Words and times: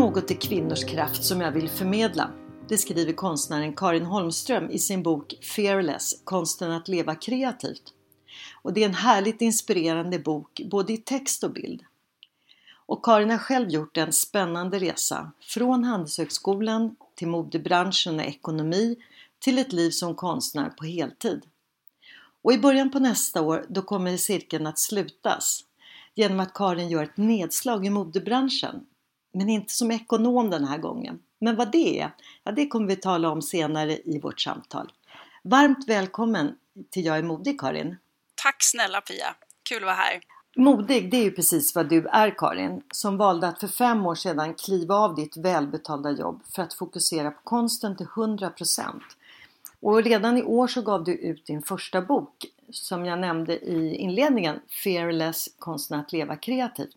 något 0.00 0.30
i 0.30 0.34
kvinnors 0.34 0.84
kraft 0.84 1.24
som 1.24 1.40
jag 1.40 1.52
vill 1.52 1.68
förmedla. 1.68 2.30
Det 2.68 2.78
skriver 2.78 3.12
konstnären 3.12 3.76
Karin 3.76 4.06
Holmström 4.06 4.70
i 4.70 4.78
sin 4.78 5.02
bok 5.02 5.34
Fearless, 5.56 6.22
konsten 6.24 6.70
att 6.70 6.88
leva 6.88 7.14
kreativt. 7.14 7.82
Och 8.62 8.72
det 8.72 8.82
är 8.82 8.88
en 8.88 8.94
härligt 8.94 9.40
inspirerande 9.40 10.18
bok 10.18 10.60
både 10.70 10.92
i 10.92 10.96
text 10.96 11.44
och 11.44 11.52
bild. 11.52 11.82
Och 12.86 13.04
Karin 13.04 13.30
har 13.30 13.38
själv 13.38 13.68
gjort 13.68 13.96
en 13.96 14.12
spännande 14.12 14.78
resa 14.78 15.32
från 15.40 15.84
Handelshögskolan 15.84 16.96
till 17.14 17.28
modebranschen 17.28 18.14
och 18.14 18.26
ekonomi 18.26 18.96
till 19.38 19.58
ett 19.58 19.72
liv 19.72 19.90
som 19.90 20.14
konstnär 20.14 20.68
på 20.68 20.84
heltid. 20.84 21.42
Och 22.42 22.52
i 22.52 22.58
början 22.58 22.90
på 22.90 22.98
nästa 22.98 23.42
år 23.42 23.66
då 23.68 23.82
kommer 23.82 24.16
cirkeln 24.16 24.66
att 24.66 24.78
slutas 24.78 25.64
genom 26.14 26.40
att 26.40 26.54
Karin 26.54 26.88
gör 26.88 27.02
ett 27.02 27.16
nedslag 27.16 27.86
i 27.86 27.90
modebranschen 27.90 28.86
men 29.32 29.48
inte 29.48 29.74
som 29.74 29.90
ekonom 29.90 30.50
den 30.50 30.64
här 30.64 30.78
gången. 30.78 31.18
Men 31.38 31.56
vad 31.56 31.72
det 31.72 32.00
är, 32.00 32.10
ja, 32.44 32.52
det 32.52 32.66
kommer 32.66 32.86
vi 32.86 32.96
tala 32.96 33.30
om 33.30 33.42
senare 33.42 33.98
i 34.04 34.20
vårt 34.22 34.40
samtal. 34.40 34.92
Varmt 35.42 35.88
välkommen 35.88 36.54
till 36.90 37.04
Jag 37.04 37.18
är 37.18 37.22
modig 37.22 37.60
Karin! 37.60 37.96
Tack 38.34 38.56
snälla 38.62 39.00
Pia! 39.00 39.34
Kul 39.62 39.76
att 39.76 39.82
vara 39.82 39.94
här! 39.94 40.20
Modig, 40.56 41.10
det 41.10 41.16
är 41.16 41.24
ju 41.24 41.30
precis 41.30 41.74
vad 41.74 41.88
du 41.88 42.06
är 42.06 42.38
Karin, 42.38 42.82
som 42.90 43.16
valde 43.16 43.48
att 43.48 43.60
för 43.60 43.68
fem 43.68 44.06
år 44.06 44.14
sedan 44.14 44.54
kliva 44.54 44.94
av 44.94 45.14
ditt 45.14 45.36
välbetalda 45.36 46.10
jobb 46.10 46.42
för 46.54 46.62
att 46.62 46.74
fokusera 46.74 47.30
på 47.30 47.40
konsten 47.44 47.96
till 47.96 48.06
100%. 48.06 49.00
Och 49.80 50.02
redan 50.02 50.36
i 50.36 50.42
år 50.42 50.66
så 50.66 50.82
gav 50.82 51.04
du 51.04 51.14
ut 51.14 51.46
din 51.46 51.62
första 51.62 52.02
bok 52.02 52.46
som 52.70 53.06
jag 53.06 53.18
nämnde 53.18 53.58
i 53.58 53.94
inledningen, 53.94 54.60
Fearless, 54.84 55.48
konsten 55.58 56.00
att 56.00 56.12
leva 56.12 56.36
kreativt. 56.36 56.96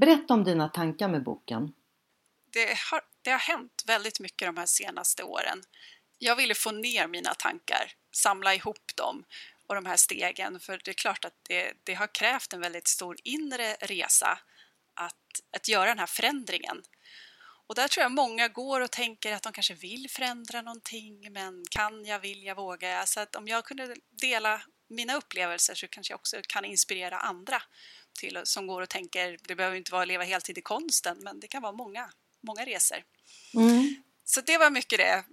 Berätta 0.00 0.34
om 0.34 0.44
dina 0.44 0.68
tankar 0.68 1.08
med 1.08 1.22
boken. 1.22 1.72
Det 2.52 2.78
har, 2.90 3.00
det 3.22 3.30
har 3.30 3.38
hänt 3.38 3.82
väldigt 3.86 4.20
mycket 4.20 4.48
de 4.48 4.56
här 4.56 4.66
senaste 4.66 5.22
åren. 5.22 5.62
Jag 6.18 6.36
ville 6.36 6.54
få 6.54 6.70
ner 6.70 7.06
mina 7.06 7.34
tankar, 7.34 7.92
samla 8.12 8.54
ihop 8.54 8.96
dem 8.96 9.24
och 9.66 9.74
de 9.74 9.86
här 9.86 9.96
stegen 9.96 10.60
för 10.60 10.80
det 10.84 10.90
är 10.90 10.94
klart 10.94 11.24
att 11.24 11.34
det, 11.42 11.72
det 11.84 11.94
har 11.94 12.14
krävt 12.14 12.52
en 12.52 12.60
väldigt 12.60 12.88
stor 12.88 13.16
inre 13.24 13.74
resa 13.74 14.38
att, 14.94 15.40
att 15.56 15.68
göra 15.68 15.88
den 15.88 15.98
här 15.98 16.06
förändringen. 16.06 16.82
Och 17.66 17.74
där 17.74 17.88
tror 17.88 18.02
jag 18.02 18.12
många 18.12 18.48
går 18.48 18.80
och 18.80 18.90
tänker 18.90 19.32
att 19.32 19.42
de 19.42 19.52
kanske 19.52 19.74
vill 19.74 20.10
förändra 20.10 20.62
någonting 20.62 21.32
men 21.32 21.64
kan 21.70 22.04
jag, 22.04 22.18
vill 22.18 22.42
jag, 22.42 22.54
vågar 22.54 22.90
jag? 22.90 23.08
Så 23.08 23.20
att 23.20 23.36
om 23.36 23.48
jag 23.48 23.64
kunde 23.64 23.94
dela 24.10 24.62
mina 24.88 25.14
upplevelser 25.14 25.74
så 25.74 25.88
kanske 25.88 26.12
jag 26.12 26.18
också 26.18 26.36
kan 26.48 26.64
inspirera 26.64 27.18
andra 27.18 27.62
till, 28.12 28.40
som 28.44 28.66
går 28.66 28.82
och 28.82 28.88
tänker, 28.88 29.38
det 29.42 29.54
behöver 29.54 29.76
inte 29.76 29.92
vara 29.92 30.02
att 30.02 30.08
leva 30.08 30.24
heltid 30.24 30.58
i 30.58 30.62
konsten, 30.62 31.18
men 31.20 31.40
det 31.40 31.48
kan 31.48 31.62
vara 31.62 31.72
många, 31.72 32.10
många 32.40 32.64
resor. 32.64 32.98
Mm. 33.54 34.02
Så 34.24 34.40
det 34.40 34.58
var 34.58 34.70
mycket 34.70 34.98
det 34.98 35.24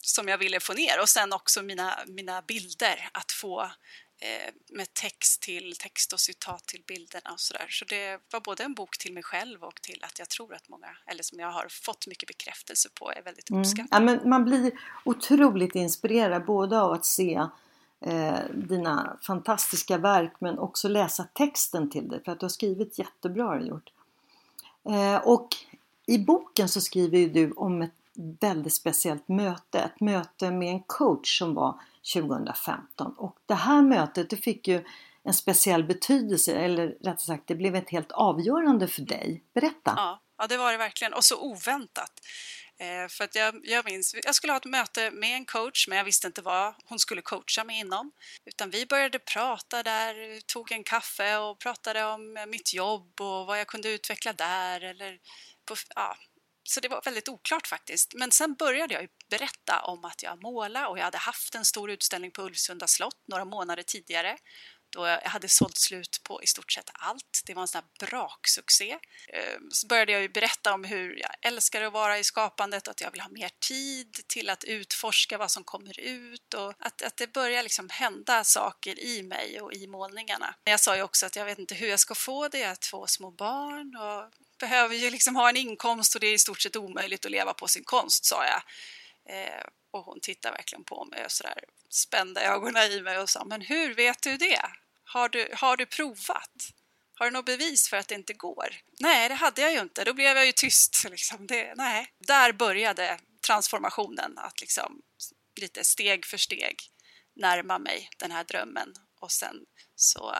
som 0.00 0.28
jag 0.28 0.38
ville 0.38 0.60
få 0.60 0.72
ner 0.72 1.00
och 1.00 1.08
sen 1.08 1.32
också 1.32 1.62
mina, 1.62 1.98
mina 2.06 2.42
bilder, 2.42 3.08
att 3.12 3.32
få 3.32 3.62
eh, 4.20 4.52
med 4.72 4.94
text 4.94 5.42
till 5.42 5.76
text 5.78 6.12
och 6.12 6.20
citat 6.20 6.66
till 6.66 6.82
bilderna 6.86 7.32
och 7.32 7.40
sådär. 7.40 7.66
Så 7.68 7.84
det 7.84 8.20
var 8.32 8.40
både 8.40 8.62
en 8.64 8.74
bok 8.74 8.98
till 8.98 9.12
mig 9.12 9.22
själv 9.22 9.62
och 9.62 9.82
till 9.82 10.04
att 10.04 10.18
jag 10.18 10.28
tror 10.28 10.54
att 10.54 10.68
många, 10.68 10.96
eller 11.06 11.22
som 11.22 11.38
jag 11.38 11.50
har 11.50 11.66
fått 11.68 12.06
mycket 12.06 12.26
bekräftelse 12.26 12.88
på, 12.94 13.12
är 13.12 13.22
väldigt 13.22 13.50
uppskattat. 13.50 14.00
Mm. 14.00 14.08
Ja, 14.08 14.16
men 14.16 14.28
man 14.28 14.44
blir 14.44 14.72
otroligt 15.04 15.74
inspirerad 15.74 16.44
både 16.44 16.80
av 16.80 16.92
att 16.92 17.06
se 17.06 17.46
eh, 18.00 18.38
dina 18.54 19.16
fantastiska 19.22 19.98
verk 19.98 20.32
men 20.38 20.58
också 20.58 20.88
läsa 20.88 21.24
texten 21.24 21.90
till 21.90 22.08
det 22.08 22.20
för 22.24 22.32
att 22.32 22.40
du 22.40 22.44
har 22.44 22.50
skrivit 22.50 22.98
jättebra 22.98 23.44
har 23.44 23.58
du 23.58 23.66
gjort. 23.66 23.90
Eh, 24.88 25.28
och 25.28 25.48
i 26.06 26.18
boken 26.18 26.68
så 26.68 26.80
skriver 26.80 27.34
du 27.34 27.52
om 27.52 27.82
ett 27.82 27.94
väldigt 28.40 28.74
speciellt 28.74 29.28
möte, 29.28 29.78
ett 29.78 30.00
möte 30.00 30.50
med 30.50 30.68
en 30.68 30.82
coach 30.86 31.38
som 31.38 31.54
var 31.54 31.80
2015 32.14 33.14
och 33.16 33.36
det 33.46 33.54
här 33.54 33.82
mötet 33.82 34.30
det 34.30 34.36
fick 34.36 34.68
ju 34.68 34.84
en 35.22 35.34
speciell 35.34 35.84
betydelse 35.84 36.52
eller 36.54 36.86
rättare 36.86 37.16
sagt 37.16 37.46
det 37.46 37.54
blev 37.54 37.74
ett 37.74 37.90
helt 37.90 38.12
avgörande 38.12 38.88
för 38.88 39.02
dig. 39.02 39.42
Berätta! 39.52 39.92
Ja, 39.96 40.20
ja 40.38 40.46
det 40.46 40.56
var 40.56 40.72
det 40.72 40.78
verkligen 40.78 41.14
och 41.14 41.24
så 41.24 41.40
oväntat. 41.40 42.20
Eh, 42.78 43.08
för 43.08 43.24
att 43.24 43.34
jag, 43.34 43.60
jag 43.64 43.84
minns, 43.84 44.14
jag 44.24 44.34
skulle 44.34 44.52
ha 44.52 44.58
ett 44.58 44.64
möte 44.64 45.10
med 45.10 45.36
en 45.36 45.44
coach 45.44 45.88
men 45.88 45.98
jag 45.98 46.04
visste 46.04 46.26
inte 46.26 46.42
vad 46.42 46.74
hon 46.84 46.98
skulle 46.98 47.22
coacha 47.22 47.64
mig 47.64 47.78
inom. 47.78 48.12
Utan 48.46 48.70
vi 48.70 48.86
började 48.86 49.18
prata 49.18 49.82
där, 49.82 50.40
tog 50.40 50.72
en 50.72 50.84
kaffe 50.84 51.36
och 51.36 51.58
pratade 51.58 52.04
om 52.04 52.46
mitt 52.48 52.74
jobb 52.74 53.20
och 53.20 53.46
vad 53.46 53.60
jag 53.60 53.66
kunde 53.66 53.88
utveckla 53.88 54.32
där. 54.32 54.80
Eller 54.80 55.18
på, 55.64 55.76
ja. 55.94 56.16
Så 56.66 56.80
det 56.80 56.88
var 56.88 57.02
väldigt 57.04 57.28
oklart 57.28 57.66
faktiskt. 57.66 58.14
Men 58.14 58.30
sen 58.30 58.54
började 58.54 58.94
jag 58.94 59.08
berätta 59.30 59.80
om 59.80 60.04
att 60.04 60.22
jag 60.22 60.42
målade 60.42 60.86
och 60.86 60.98
jag 60.98 61.04
hade 61.04 61.18
haft 61.18 61.54
en 61.54 61.64
stor 61.64 61.90
utställning 61.90 62.30
på 62.30 62.42
Ulvsunda 62.42 62.86
slott 62.86 63.22
några 63.28 63.44
månader 63.44 63.82
tidigare 63.82 64.38
och 64.96 65.08
jag 65.08 65.20
hade 65.20 65.48
sålt 65.48 65.76
slut 65.76 66.20
på 66.22 66.42
i 66.42 66.46
stort 66.46 66.72
sett 66.72 66.90
allt. 66.92 67.42
Det 67.46 67.54
var 67.54 67.62
en 67.62 67.68
sån 67.68 67.82
här 67.82 68.06
braksuccé. 68.06 68.98
Ehm, 69.28 69.70
så 69.70 69.86
började 69.86 70.12
jag 70.12 70.22
ju 70.22 70.28
berätta 70.28 70.74
om 70.74 70.84
hur 70.84 71.20
jag 71.20 71.30
älskar 71.42 71.82
att 71.82 71.92
vara 71.92 72.18
i 72.18 72.24
skapandet 72.24 72.86
och 72.86 72.90
att 72.90 73.00
jag 73.00 73.10
vill 73.10 73.20
ha 73.20 73.28
mer 73.28 73.50
tid 73.58 74.20
till 74.26 74.50
att 74.50 74.64
utforska 74.64 75.38
vad 75.38 75.50
som 75.50 75.64
kommer 75.64 76.00
ut 76.00 76.54
och 76.54 76.74
att, 76.78 77.02
att 77.02 77.16
det 77.16 77.32
börjar 77.32 77.62
liksom 77.62 77.88
hända 77.90 78.44
saker 78.44 79.00
i 79.00 79.22
mig 79.22 79.60
och 79.60 79.72
i 79.72 79.86
målningarna. 79.86 80.54
Jag 80.64 80.80
sa 80.80 80.96
ju 80.96 81.02
också 81.02 81.26
att 81.26 81.36
jag 81.36 81.44
vet 81.44 81.58
inte 81.58 81.74
hur 81.74 81.88
jag 81.88 82.00
ska 82.00 82.14
få 82.14 82.48
det, 82.48 82.58
jag 82.58 82.68
har 82.68 82.76
två 82.76 83.06
små 83.06 83.30
barn 83.30 83.96
och 83.96 84.32
behöver 84.60 84.94
ju 84.94 85.10
liksom 85.10 85.36
ha 85.36 85.48
en 85.48 85.56
inkomst 85.56 86.14
och 86.14 86.20
det 86.20 86.26
är 86.26 86.34
i 86.34 86.38
stort 86.38 86.60
sett 86.60 86.76
omöjligt 86.76 87.24
att 87.24 87.30
leva 87.30 87.54
på 87.54 87.68
sin 87.68 87.84
konst, 87.84 88.24
sa 88.24 88.44
jag. 88.44 88.62
Eh, 89.36 89.64
och 89.90 90.04
hon 90.04 90.20
tittade 90.20 90.56
verkligen 90.56 90.84
på 90.84 91.04
mig 91.04 91.24
och 91.24 91.32
sådär 91.32 91.64
spände 91.88 92.40
ögonen 92.40 92.92
i 92.92 93.02
mig 93.02 93.18
och 93.18 93.30
sa, 93.30 93.44
men 93.44 93.60
hur 93.60 93.94
vet 93.94 94.22
du 94.22 94.36
det? 94.36 94.62
Har 95.04 95.28
du, 95.28 95.48
har 95.54 95.76
du 95.76 95.86
provat? 95.86 96.52
Har 97.14 97.26
du 97.26 97.32
något 97.32 97.46
bevis 97.46 97.88
för 97.88 97.96
att 97.96 98.08
det 98.08 98.14
inte 98.14 98.32
går? 98.32 98.68
Nej, 99.00 99.28
det 99.28 99.34
hade 99.34 99.62
jag 99.62 99.72
ju 99.72 99.80
inte. 99.80 100.04
Då 100.04 100.14
blev 100.14 100.36
jag 100.36 100.46
ju 100.46 100.52
tyst. 100.52 101.04
Liksom. 101.10 101.46
Det, 101.46 101.74
nej. 101.76 102.06
Där 102.26 102.52
började 102.52 103.18
transformationen, 103.46 104.38
att 104.38 104.60
liksom 104.60 105.00
lite 105.60 105.84
steg 105.84 106.26
för 106.26 106.36
steg 106.36 106.76
närma 107.36 107.78
mig 107.78 108.08
den 108.18 108.30
här 108.30 108.44
drömmen. 108.44 108.92
Och 109.20 109.32
sen 109.32 109.56
så 109.94 110.34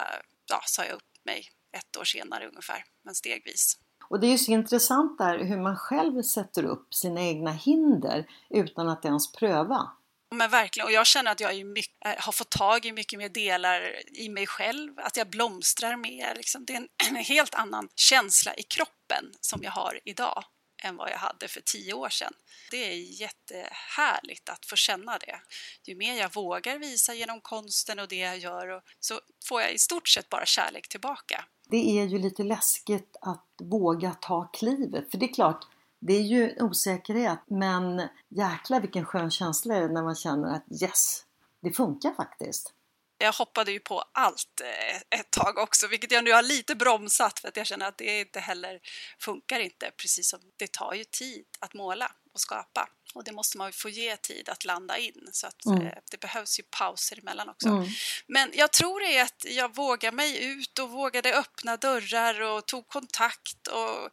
ja, 0.51 0.61
sa 0.67 0.85
jag 0.85 0.95
upp 0.95 1.25
mig 1.25 1.49
ett 1.77 1.97
år 1.97 2.05
senare 2.05 2.49
ungefär, 2.49 2.85
men 3.05 3.15
stegvis. 3.15 3.79
Och 4.09 4.21
det 4.21 4.27
är 4.27 4.31
ju 4.31 4.39
så 4.39 4.53
intressant 4.53 5.19
där 5.19 5.39
hur 5.39 5.61
man 5.61 5.77
själv 5.77 6.23
sätter 6.23 6.65
upp 6.65 6.95
sina 6.95 7.21
egna 7.21 7.53
hinder 7.53 8.27
utan 8.51 8.89
att 8.89 9.05
ens 9.05 9.33
pröva. 9.33 9.91
Men 10.37 10.51
verkligen, 10.51 10.87
och 10.87 10.93
jag 10.93 11.07
känner 11.07 11.33
att 11.33 11.41
jag 11.41 11.67
mycket, 11.67 12.07
eh, 12.07 12.15
har 12.19 12.33
fått 12.33 12.51
tag 12.51 12.87
i 12.87 12.93
mycket 12.93 13.19
mer 13.19 13.29
delar 13.29 14.03
i 14.19 14.29
mig 14.29 14.47
själv, 14.47 14.99
att 14.99 15.17
jag 15.17 15.31
blomstrar 15.31 15.97
mer. 15.97 16.35
Liksom. 16.35 16.65
Det 16.65 16.73
är 16.73 16.77
en, 16.77 16.89
en, 17.09 17.17
helt 17.17 17.55
annan 17.55 17.89
känsla 17.95 18.55
i 18.55 18.63
kroppen 18.63 19.25
som 19.41 19.63
jag 19.63 19.71
har 19.71 20.01
idag 20.05 20.45
än 20.83 20.97
vad 20.97 21.11
jag 21.11 21.19
hade 21.19 21.49
för 21.49 21.61
tio 21.61 21.95
år 21.95 22.09
sedan. 22.09 22.33
Det 22.71 22.77
är 22.77 23.21
jättehärligt 23.21 24.49
att 24.49 24.67
få 24.67 24.77
känna 24.77 25.19
det. 25.19 25.41
Ju 25.87 25.97
mer 25.97 26.15
jag 26.15 26.35
vågar 26.35 26.79
visa 26.79 27.15
genom 27.15 27.41
konsten 27.41 27.99
och 27.99 28.09
det 28.09 28.17
jag 28.17 28.39
gör 28.39 28.83
så 29.01 29.21
får 29.49 29.61
jag 29.61 29.73
i 29.73 29.79
stort 29.79 30.09
sett 30.09 30.29
bara 30.29 30.47
kärlek 30.47 30.89
tillbaka. 30.89 31.45
Det 31.69 31.99
är 31.99 32.05
ju 32.05 32.19
lite 32.19 32.43
läskigt 32.43 33.17
att 33.21 33.47
våga 33.63 34.15
ta 34.15 34.45
klivet, 34.45 35.11
för 35.11 35.19
det 35.19 35.27
är 35.27 35.35
klart, 35.35 35.67
det 36.07 36.13
är 36.13 36.23
ju 36.23 36.57
osäkerhet 36.61 37.41
men 37.47 38.09
jäklar 38.29 38.81
vilken 38.81 39.05
skön 39.05 39.31
känsla 39.31 39.75
är 39.75 39.81
det 39.81 39.95
när 39.95 40.03
man 40.03 40.15
känner 40.15 40.55
att 40.57 40.83
yes, 40.83 41.23
det 41.63 41.73
funkar 41.73 42.15
faktiskt. 42.15 42.73
Jag 43.19 43.33
hoppade 43.33 43.73
ju 43.73 43.81
på 43.81 44.05
allt 44.13 44.61
eh, 44.61 45.19
ett 45.19 45.31
tag 45.31 45.59
också, 45.59 45.87
vilket 45.87 46.13
jag 46.13 46.25
nu 46.25 46.33
har 46.33 46.43
lite 46.43 46.75
bromsat 46.75 47.39
för 47.39 47.49
att 47.49 47.57
jag 47.57 47.67
känner 47.67 47.87
att 47.87 47.99
det 47.99 48.21
inte 48.21 48.41
heller 48.41 48.81
funkar 49.19 49.61
inte, 49.61 49.91
precis 49.97 50.29
som 50.29 50.41
det 50.57 50.73
tar 50.73 50.95
ju 50.95 51.05
tid 51.05 51.45
att 51.61 51.75
måla 51.75 52.13
och 52.35 52.41
skapa. 52.41 52.89
Och 53.15 53.25
det 53.25 53.33
måste 53.33 53.59
man 53.59 53.69
ju 53.69 53.73
få 53.73 53.89
ge 53.89 54.17
tid 54.17 54.49
att 54.49 54.65
landa 54.65 54.99
in 54.99 55.29
så 55.33 55.47
att 55.47 55.65
mm. 55.65 55.87
Eh, 55.87 55.99
det 56.11 56.21
behövs 56.21 56.59
ju 56.59 56.63
pauser 56.63 57.19
emellan 57.19 57.49
också. 57.49 57.69
Mm. 57.69 57.89
Men 58.27 58.51
jag 58.55 58.73
tror 58.73 59.01
det 59.01 59.19
är 59.19 59.23
att 59.23 59.45
jag 59.49 59.75
vågade 59.75 60.17
mig 60.17 60.45
ut 60.45 60.79
och 60.79 60.91
vågade 60.91 61.39
öppna 61.39 61.77
dörrar 61.77 62.41
och 62.41 62.67
tog 62.67 62.89
kontakt 62.89 63.67
och 63.67 64.11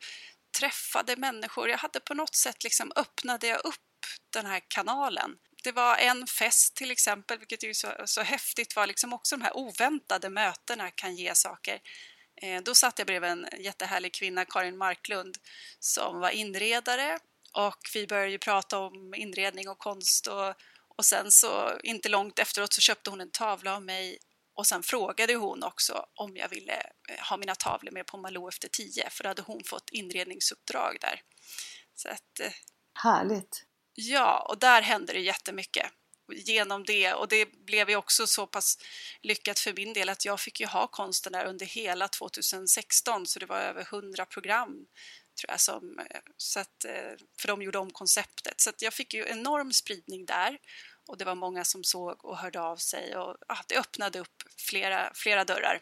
träffade 0.60 1.16
människor. 1.16 1.70
Jag 1.70 1.78
hade 1.78 2.00
på 2.00 2.14
något 2.14 2.36
sätt 2.36 2.64
liksom 2.64 2.92
öppnade 2.96 3.48
jag 3.48 3.66
upp 3.66 3.76
den 4.34 4.46
här 4.46 4.62
kanalen. 4.68 5.38
Det 5.64 5.72
var 5.72 5.98
en 5.98 6.28
fest 6.28 6.76
till 6.76 6.92
exempel, 6.92 7.40
vilket 7.40 7.64
är 7.64 7.74
så, 7.74 7.88
så 8.06 8.22
häftigt 8.22 8.76
var 8.76 8.88
liksom 8.88 9.14
också 9.14 9.38
de 9.38 9.44
här 9.44 9.58
oväntade 9.58 10.30
mötena 10.30 10.92
kan 10.92 11.16
ge 11.16 11.36
saker. 11.36 11.80
Eh, 12.42 12.62
då 12.62 12.76
satt 12.76 13.00
jag 13.00 13.08
bredvid 13.08 13.30
en 13.30 13.48
jättehärlig 13.60 14.14
kvinna, 14.14 14.46
Karin 14.46 14.78
Marklund, 14.78 15.38
som 15.80 16.20
var 16.20 16.30
inredare 16.30 17.20
och 17.54 17.80
vi 17.94 18.08
började 18.08 18.32
ju 18.32 18.38
prata 18.38 18.80
om 18.80 19.14
inredning 19.14 19.70
och 19.70 19.78
konst 19.78 20.28
och, 20.28 20.56
och 20.98 21.06
sen 21.06 21.32
så 21.32 21.80
inte 21.84 22.10
långt 22.10 22.40
efteråt 22.40 22.74
så 22.74 22.82
köpte 22.82 23.10
hon 23.10 23.22
en 23.22 23.32
tavla 23.32 23.76
av 23.76 23.84
mig 23.84 24.18
och 24.54 24.68
sen 24.68 24.84
frågade 24.84 25.36
hon 25.36 25.64
också 25.64 26.06
om 26.16 26.38
jag 26.38 26.50
ville 26.50 26.74
eh, 27.10 27.30
ha 27.30 27.38
mina 27.38 27.56
tavlor 27.56 27.92
med 27.92 28.06
på 28.06 28.18
Malou 28.18 28.48
efter 28.48 28.68
tio 28.68 29.10
för 29.10 29.24
då 29.24 29.30
hade 29.30 29.42
hon 29.42 29.64
fått 29.64 29.90
inredningsuppdrag 29.90 30.98
där. 31.02 31.22
Så 31.96 32.10
att, 32.10 32.40
eh, 32.40 32.52
Härligt! 32.94 33.66
Ja, 33.94 34.46
och 34.50 34.60
där 34.60 34.82
hände 34.82 35.14
det 35.14 35.20
jättemycket 35.20 35.92
genom 36.34 36.84
det 36.84 37.14
och 37.14 37.28
det 37.28 37.46
blev 37.46 37.90
ju 37.90 37.96
också 37.96 38.28
så 38.28 38.48
pass 38.48 38.78
lyckat 39.22 39.60
för 39.60 39.74
min 39.74 39.94
del 39.94 40.10
att 40.10 40.26
jag 40.26 40.40
fick 40.40 40.60
ju 40.60 40.66
ha 40.66 40.88
konsten 40.88 41.34
där 41.34 41.46
under 41.46 41.66
hela 41.66 42.08
2016 42.08 43.26
så 43.28 43.40
det 43.40 43.46
var 43.46 43.60
över 43.60 43.82
100 43.82 44.26
program 44.26 44.86
tror 45.40 45.52
jag 45.52 45.62
som, 45.62 46.00
eh, 46.00 46.22
så 46.38 46.60
att, 46.60 46.86
för 47.40 47.48
de 47.48 47.62
gjorde 47.62 47.78
om 47.78 47.92
konceptet 47.92 48.62
så 48.62 48.70
att 48.70 48.82
jag 48.82 48.94
fick 48.94 49.14
ju 49.14 49.26
enorm 49.28 49.74
spridning 49.74 50.26
där 50.26 50.58
och 51.12 51.18
det 51.18 51.26
var 51.26 51.36
många 51.36 51.64
som 51.64 51.84
såg 51.84 52.26
och 52.26 52.38
hörde 52.38 52.62
av 52.62 52.76
sig 52.76 53.16
och 53.16 53.36
ja, 53.48 53.58
det 53.68 53.78
öppnade 53.78 54.20
upp 54.20 54.44
flera, 54.58 55.12
flera 55.14 55.44
dörrar 55.44 55.82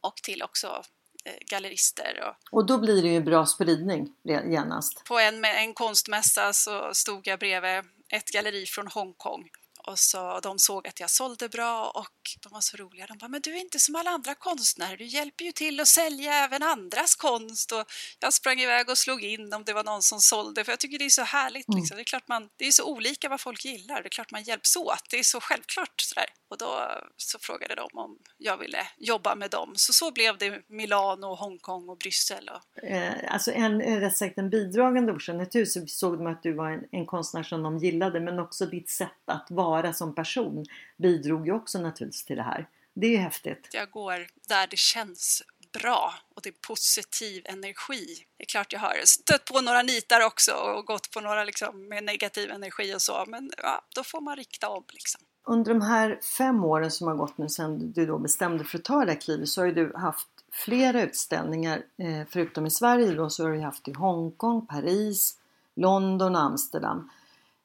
och 0.00 0.16
till 0.16 0.42
också 0.42 0.82
eh, 1.24 1.38
gallerister. 1.50 2.20
Och, 2.24 2.58
och 2.58 2.66
då 2.66 2.78
blir 2.78 3.02
det 3.02 3.08
ju 3.08 3.20
bra 3.20 3.46
spridning 3.46 4.14
genast. 4.24 5.04
På 5.04 5.18
en, 5.18 5.44
en 5.44 5.74
konstmässa 5.74 6.52
så 6.52 6.94
stod 6.94 7.26
jag 7.26 7.38
bredvid 7.38 7.84
ett 8.08 8.28
galleri 8.28 8.66
från 8.66 8.86
Hongkong 8.86 9.50
och 9.88 9.98
så, 9.98 10.40
de 10.40 10.58
såg 10.58 10.88
att 10.88 11.00
jag 11.00 11.10
sålde 11.10 11.48
bra 11.48 11.90
och 11.90 12.18
de 12.42 12.52
var 12.52 12.60
så 12.60 12.76
roliga. 12.76 13.06
De 13.06 13.18
bara, 13.18 13.28
men 13.28 13.40
du 13.40 13.56
är 13.56 13.60
inte 13.60 13.78
som 13.78 13.94
alla 13.96 14.10
andra 14.10 14.34
konstnärer, 14.34 14.96
du 14.96 15.04
hjälper 15.04 15.44
ju 15.44 15.52
till 15.52 15.80
att 15.80 15.88
sälja 15.88 16.34
även 16.34 16.62
andras 16.62 17.14
konst. 17.14 17.72
Och 17.72 17.84
jag 18.20 18.32
sprang 18.32 18.60
iväg 18.60 18.88
och 18.88 18.98
slog 18.98 19.24
in 19.24 19.52
om 19.52 19.64
det 19.64 19.72
var 19.72 19.84
någon 19.84 20.02
som 20.02 20.20
sålde, 20.20 20.64
för 20.64 20.72
jag 20.72 20.80
tycker 20.80 20.98
det 20.98 21.04
är 21.04 21.10
så 21.10 21.22
härligt. 21.22 21.68
Mm. 21.68 21.80
Liksom. 21.80 21.96
Det, 21.96 22.02
är 22.02 22.04
klart 22.04 22.28
man, 22.28 22.48
det 22.56 22.66
är 22.66 22.72
så 22.72 22.84
olika 22.84 23.28
vad 23.28 23.40
folk 23.40 23.64
gillar, 23.64 24.02
det 24.02 24.06
är 24.06 24.10
klart 24.10 24.30
man 24.30 24.42
hjälps 24.42 24.76
åt. 24.76 25.04
Det 25.10 25.18
är 25.18 25.22
så 25.22 25.40
självklart. 25.40 26.00
Sådär. 26.00 26.26
Och 26.50 26.58
då 26.58 27.00
så 27.16 27.38
frågade 27.38 27.74
de 27.74 27.88
om 27.92 28.18
jag 28.38 28.56
ville 28.56 28.86
jobba 28.98 29.34
med 29.34 29.50
dem. 29.50 29.72
Så 29.76 29.92
så 29.92 30.12
blev 30.12 30.38
det 30.38 30.62
Milano, 30.68 31.34
Hongkong 31.34 31.88
och 31.88 31.98
Bryssel. 31.98 32.50
Och... 32.54 32.84
Eh, 32.84 33.12
alltså 33.32 33.52
en, 33.52 33.82
rätt 34.00 34.16
sagt 34.16 34.38
en 34.38 34.50
bidragande 34.50 35.12
orsak, 35.12 35.36
naturligtvis 35.36 35.98
såg 35.98 36.18
de 36.18 36.26
att 36.26 36.42
du 36.42 36.52
var 36.52 36.70
en, 36.70 36.84
en 36.92 37.06
konstnär 37.06 37.42
som 37.42 37.62
de 37.62 37.78
gillade, 37.78 38.20
men 38.20 38.38
också 38.38 38.66
ditt 38.66 38.90
sätt 38.90 39.22
att 39.26 39.46
vara 39.50 39.77
som 39.92 40.14
person 40.14 40.64
bidrog 40.96 41.46
ju 41.46 41.52
också 41.52 41.78
naturligtvis 41.78 42.24
till 42.24 42.36
det 42.36 42.42
här. 42.42 42.68
Det 42.94 43.06
är 43.06 43.10
ju 43.10 43.16
häftigt. 43.16 43.68
Jag 43.72 43.90
går 43.90 44.26
där 44.48 44.66
det 44.66 44.78
känns 44.78 45.42
bra 45.72 46.14
och 46.34 46.42
det 46.42 46.48
är 46.48 46.54
positiv 46.66 47.42
energi. 47.46 48.06
Det 48.36 48.44
är 48.44 48.46
klart 48.46 48.72
jag 48.72 48.80
har 48.80 48.94
stött 49.04 49.44
på 49.44 49.60
några 49.60 49.82
nitar 49.82 50.26
också 50.26 50.52
och 50.52 50.86
gått 50.86 51.10
på 51.10 51.20
några 51.20 51.44
liksom 51.44 51.88
med 51.88 52.04
negativ 52.04 52.50
energi 52.50 52.94
och 52.94 53.02
så, 53.02 53.24
men 53.28 53.50
ja, 53.56 53.82
då 53.94 54.04
får 54.04 54.20
man 54.20 54.36
rikta 54.36 54.68
om 54.68 54.84
liksom. 54.88 55.20
Under 55.44 55.74
de 55.74 55.82
här 55.82 56.20
fem 56.38 56.64
åren 56.64 56.90
som 56.90 57.08
har 57.08 57.14
gått 57.14 57.38
nu 57.38 57.48
sedan 57.48 57.92
du 57.92 58.06
då 58.06 58.18
bestämde 58.18 58.64
för 58.64 58.78
att 58.78 58.84
ta 58.84 59.04
det 59.04 59.12
här 59.12 59.20
klivet 59.20 59.48
så 59.48 59.60
har 59.60 59.66
ju 59.66 59.72
du 59.72 59.92
haft 59.96 60.28
flera 60.52 61.02
utställningar 61.02 61.82
eh, 61.96 62.26
förutom 62.30 62.66
i 62.66 62.70
Sverige 62.70 63.14
då 63.14 63.30
så 63.30 63.44
har 63.44 63.52
du 63.52 63.60
haft 63.60 63.88
i 63.88 63.92
Hongkong, 63.92 64.66
Paris, 64.66 65.38
London 65.74 66.36
och 66.36 66.42
Amsterdam. 66.42 67.10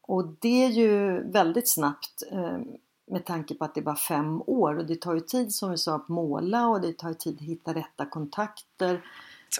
Och 0.08 0.28
det 0.40 0.66
är 0.66 0.70
ju 0.70 1.22
väldigt 1.32 1.70
snabbt 1.70 2.24
eh, 2.32 2.58
med 3.06 3.26
tanke 3.26 3.56
på 3.56 3.66
att 3.66 3.76
det 3.76 3.82
är 3.82 3.86
bara 3.86 3.96
fem 3.96 4.42
år 4.42 4.78
och 4.78 4.86
det 4.86 5.02
tar 5.02 5.14
ju 5.14 5.20
tid 5.20 5.54
som 5.54 5.72
vi 5.72 5.78
sa 5.78 5.96
att 5.96 6.10
måla 6.10 6.68
och 6.68 6.82
det 6.82 6.98
tar 6.98 7.10
ju 7.10 7.16
tid 7.16 7.36
att 7.36 7.42
hitta 7.42 7.74
rätta 7.74 8.06
kontakter. 8.06 9.06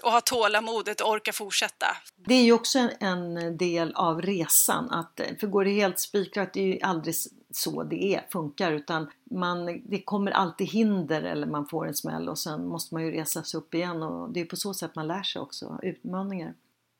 Och 0.02 0.10
ha 0.10 0.20
tålamodet 0.20 1.00
och 1.00 1.10
orka 1.10 1.32
fortsätta. 1.32 1.86
Det 2.16 2.34
är 2.34 2.42
ju 2.42 2.52
också 2.52 2.78
en, 2.78 2.90
en 3.00 3.56
del 3.56 3.92
av 3.94 4.22
resan. 4.22 4.90
Att, 4.90 5.20
för 5.40 5.46
går 5.46 5.64
det 5.64 5.70
helt 5.70 5.98
spikrat, 5.98 6.52
det 6.52 6.60
är 6.60 6.66
ju 6.66 6.80
aldrig 6.80 7.14
så 7.50 7.82
det 7.82 8.14
är, 8.14 8.26
funkar 8.32 8.72
utan 8.72 9.10
man, 9.30 9.82
det 9.84 10.02
kommer 10.02 10.30
alltid 10.30 10.66
hinder 10.66 11.22
eller 11.22 11.46
man 11.46 11.66
får 11.66 11.86
en 11.86 11.94
smäll 11.94 12.28
och 12.28 12.38
sen 12.38 12.66
måste 12.66 12.94
man 12.94 13.04
ju 13.04 13.10
resa 13.10 13.42
sig 13.42 13.58
upp 13.58 13.74
igen 13.74 14.02
och 14.02 14.32
det 14.32 14.40
är 14.40 14.44
på 14.44 14.56
så 14.56 14.74
sätt 14.74 14.94
man 14.94 15.06
lär 15.06 15.22
sig 15.22 15.42
också, 15.42 15.78
utmaningar. 15.82 16.54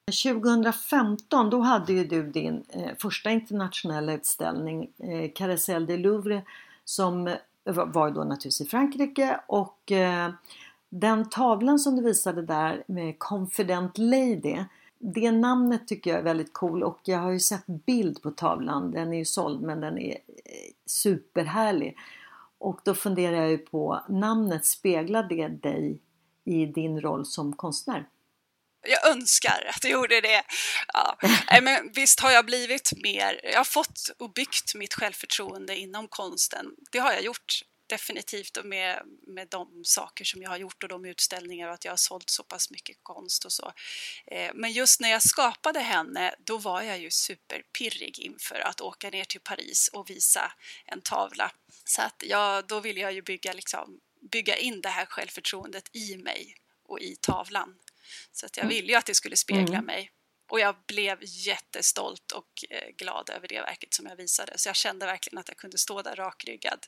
2015 0.06 1.51
då 1.51 1.61
hade 1.61 1.93
ju 1.93 2.05
du 2.05 2.31
din 2.31 2.65
eh, 2.69 2.91
första 2.99 3.31
internationella 3.31 4.12
utställning 4.12 4.91
eh, 4.99 5.31
Carousel 5.35 5.87
de 5.87 5.97
Louvre 5.97 6.43
som 6.85 7.27
eh, 7.27 7.35
var 7.65 8.11
då 8.11 8.25
naturligtvis 8.25 8.61
i 8.61 8.67
Frankrike 8.67 9.41
och 9.47 9.93
eh, 9.93 10.31
den 10.89 11.29
tavlan 11.29 11.79
som 11.79 11.97
du 11.97 12.03
visade 12.03 12.43
där 12.43 12.85
med 12.87 13.19
Confident 13.19 13.99
Lady 13.99 14.59
det 15.06 15.33
namnet 15.33 15.89
tycker 15.89 16.11
jag 16.11 16.21
är 16.21 16.25
väldigt 16.25 16.53
cool 16.53 16.83
och 16.83 17.01
jag 17.05 17.19
har 17.19 17.31
ju 17.31 17.41
sett 17.41 17.67
bild 17.67 18.23
på 18.23 18.31
tavlan. 18.31 18.91
Den 18.91 19.12
är 19.12 19.19
ju 19.19 19.25
såld 19.25 19.62
men 19.62 19.81
den 19.81 19.99
är 19.99 20.12
eh, 20.12 20.73
superhärlig. 20.87 21.97
Och 22.58 22.81
då 22.84 22.94
funderar 22.94 23.37
jag 23.37 23.51
ju 23.51 23.58
på 23.58 24.01
namnet, 24.08 24.65
speglar 24.65 25.23
det 25.29 25.49
dig 25.49 26.01
i 26.44 26.67
din 26.67 27.01
roll 27.01 27.27
som 27.27 27.53
konstnär? 27.53 28.08
Jag 28.84 29.10
önskar 29.10 29.70
att 29.74 29.82
det 29.82 29.88
gjorde 29.88 30.20
det. 30.20 30.43
Ja. 30.93 31.19
Men 31.62 31.93
visst 31.93 32.20
har 32.20 32.31
jag 32.31 32.46
blivit 32.46 32.93
mer, 33.03 33.41
jag 33.43 33.56
har 33.56 33.64
fått 33.64 34.10
och 34.19 34.32
byggt 34.32 34.74
mitt 34.74 34.94
självförtroende 34.94 35.76
inom 35.76 36.08
konsten. 36.08 36.67
Det 36.93 36.98
har 36.98 37.12
jag 37.12 37.22
gjort 37.22 37.62
definitivt 37.86 38.64
med, 38.64 39.03
med 39.26 39.48
de 39.48 39.84
saker 39.84 40.24
som 40.24 40.43
jag 40.43 40.50
har 40.50 40.56
gjort 40.56 40.82
och 40.82 40.88
de 40.88 41.05
utställningar 41.05 41.69
och 41.69 41.74
att 41.74 41.84
jag 41.84 41.93
har 41.93 41.96
sålt 41.96 42.31
så 42.31 42.43
pass 42.43 42.70
mycket 42.70 42.96
konst 43.03 43.44
och 43.44 43.53
så. 43.53 43.72
Eh, 44.26 44.50
men 44.55 44.72
just 44.72 45.00
när 45.00 45.10
jag 45.10 45.22
skapade 45.22 45.81
henne, 45.81 46.34
då 46.38 46.58
var 46.58 46.82
jag 46.82 46.98
ju 46.98 47.10
superpirrig 47.10 48.19
inför 48.19 48.60
att 48.60 48.81
åka 48.81 49.10
ner 49.10 49.24
till 49.24 49.41
Paris 49.41 49.88
och 49.93 50.10
visa 50.10 50.53
en 50.86 51.00
tavla. 51.00 51.53
Så 51.84 52.03
att 52.03 52.22
ja, 52.26 52.62
då 52.69 52.81
ville 52.81 53.00
jag 53.00 53.12
ju 53.12 53.22
bygga, 53.22 53.53
liksom, 53.53 54.00
bygga 54.31 54.56
in 54.56 54.81
det 54.81 54.88
här 54.88 55.06
självförtroendet 55.06 55.96
i 55.96 56.17
mig 56.17 56.55
och 56.88 57.00
i 57.00 57.17
tavlan. 57.17 57.74
Så 58.32 58.46
att 58.46 58.56
jag 58.56 58.67
ville 58.67 58.89
ju 58.89 58.94
att 58.94 59.06
det 59.06 59.15
skulle 59.15 59.37
spegla 59.37 59.75
mm. 59.75 59.87
mig. 59.87 60.11
Och 60.51 60.61
jag 60.61 60.77
blev 60.87 61.19
jättestolt 61.23 62.32
och 62.32 62.65
eh, 62.70 62.96
glad 62.96 63.31
över 63.31 63.49
det 63.49 63.61
verket 63.61 63.94
som 63.94 64.06
jag 64.06 64.17
visade. 64.17 64.53
Så 64.56 64.69
jag 64.69 64.77
kände 64.77 65.06
verkligen 65.06 65.39
att 65.39 65.49
jag 65.49 65.56
kunde 65.56 65.79
stå 65.79 66.03
där 66.03 66.17
rakryggad 66.17 66.87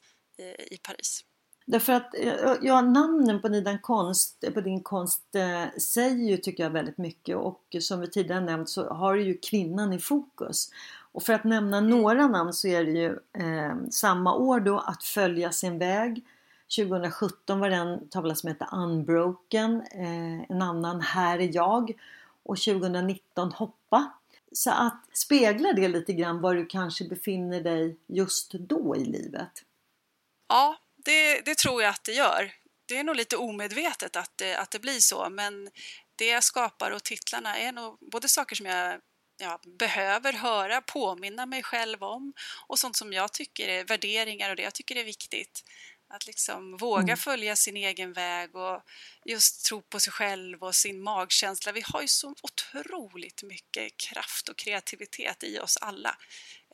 i 0.71 0.77
Paris. 0.77 1.25
Därför 1.67 1.93
att 1.93 2.15
ja, 2.63 2.81
namnen 2.81 3.41
på 3.41 3.49
din 3.49 3.79
konst, 3.79 4.45
på 4.55 4.61
din 4.61 4.83
konst 4.83 5.35
eh, 5.35 5.79
säger 5.79 6.31
ju 6.31 6.37
tycker 6.37 6.63
jag 6.63 6.71
väldigt 6.71 6.99
mycket 6.99 7.37
och 7.37 7.77
som 7.81 8.01
vi 8.01 8.11
tidigare 8.11 8.41
nämnt 8.41 8.69
så 8.69 8.89
har 8.89 9.15
du 9.15 9.23
ju 9.23 9.39
kvinnan 9.39 9.93
i 9.93 9.99
fokus. 9.99 10.71
Och 11.13 11.23
för 11.23 11.33
att 11.33 11.45
nämna 11.45 11.79
mm. 11.79 11.91
några 11.91 12.27
namn 12.27 12.53
så 12.53 12.69
är 12.69 12.85
det 12.85 12.91
ju 12.91 13.11
eh, 13.39 13.75
samma 13.91 14.35
år 14.35 14.61
då 14.61 14.79
Att 14.79 15.05
följa 15.05 15.53
sin 15.53 15.79
väg 15.79 16.25
2017 16.77 17.61
var 17.61 17.71
det 17.71 17.77
en 17.77 18.09
tavla 18.09 18.35
som 18.35 18.49
hette 18.49 18.69
Unbroken, 18.73 19.81
eh, 19.81 20.51
en 20.51 20.63
annan 20.63 21.01
Här 21.01 21.39
är 21.39 21.55
jag 21.55 21.93
och 22.43 22.59
2019 22.59 23.53
Hoppa. 23.53 24.13
Så 24.53 24.71
att 24.71 25.07
spegla 25.13 25.73
det 25.73 25.89
lite 25.89 26.13
grann 26.13 26.41
var 26.41 26.55
du 26.55 26.67
kanske 26.67 27.05
befinner 27.05 27.61
dig 27.61 27.97
just 28.07 28.53
då 28.53 28.97
i 28.97 29.05
livet. 29.05 29.65
Ja, 30.49 30.77
det, 30.97 31.41
det 31.45 31.55
tror 31.59 31.83
jag 31.83 31.91
att 31.91 32.05
det 32.05 32.13
gör. 32.13 32.53
Det 32.89 32.99
är 32.99 33.05
nog 33.05 33.17
lite 33.17 33.37
omedvetet 33.37 34.17
att 34.17 34.31
det, 34.37 34.57
att 34.57 34.71
det 34.71 34.79
blir 34.79 35.01
så 35.01 35.29
men 35.31 35.71
det 36.17 36.27
jag 36.27 36.45
skapar 36.45 36.91
och 36.91 37.03
titlarna 37.03 37.59
är 37.59 37.73
nog 37.73 37.99
både 38.01 38.29
saker 38.29 38.57
som 38.57 38.67
jag 38.67 39.01
ja, 39.39 39.61
behöver 39.79 40.33
höra, 40.33 40.81
påminna 40.81 41.47
mig 41.47 41.63
själv 41.63 42.03
om 42.03 42.33
och 42.67 42.79
sånt 42.79 42.97
som 42.97 43.13
jag 43.13 43.33
tycker 43.33 43.69
är 43.69 43.85
värderingar 43.85 44.51
och 44.51 44.57
det 44.57 44.63
jag 44.63 44.75
tycker 44.75 44.97
är 44.97 45.05
viktigt. 45.05 45.65
Att 46.09 46.27
liksom 46.27 46.77
våga 46.77 47.03
mm. 47.03 47.17
följa 47.17 47.57
sin 47.57 47.77
egen 47.77 48.13
väg 48.13 48.57
och 48.57 48.83
just 49.25 49.67
tro 49.67 49.83
på 49.83 50.01
sig 50.01 50.13
själv 50.13 50.63
och 50.63 50.75
sin 50.75 51.03
magkänsla. 51.03 51.73
Vi 51.73 51.83
har 51.87 52.03
ju 52.03 52.09
så 52.09 52.35
otroligt 52.43 53.43
mycket 53.43 53.97
kraft 53.97 54.49
och 54.49 54.57
kreativitet 54.57 55.45
i 55.45 55.59
oss 55.59 55.79
alla. 55.81 56.17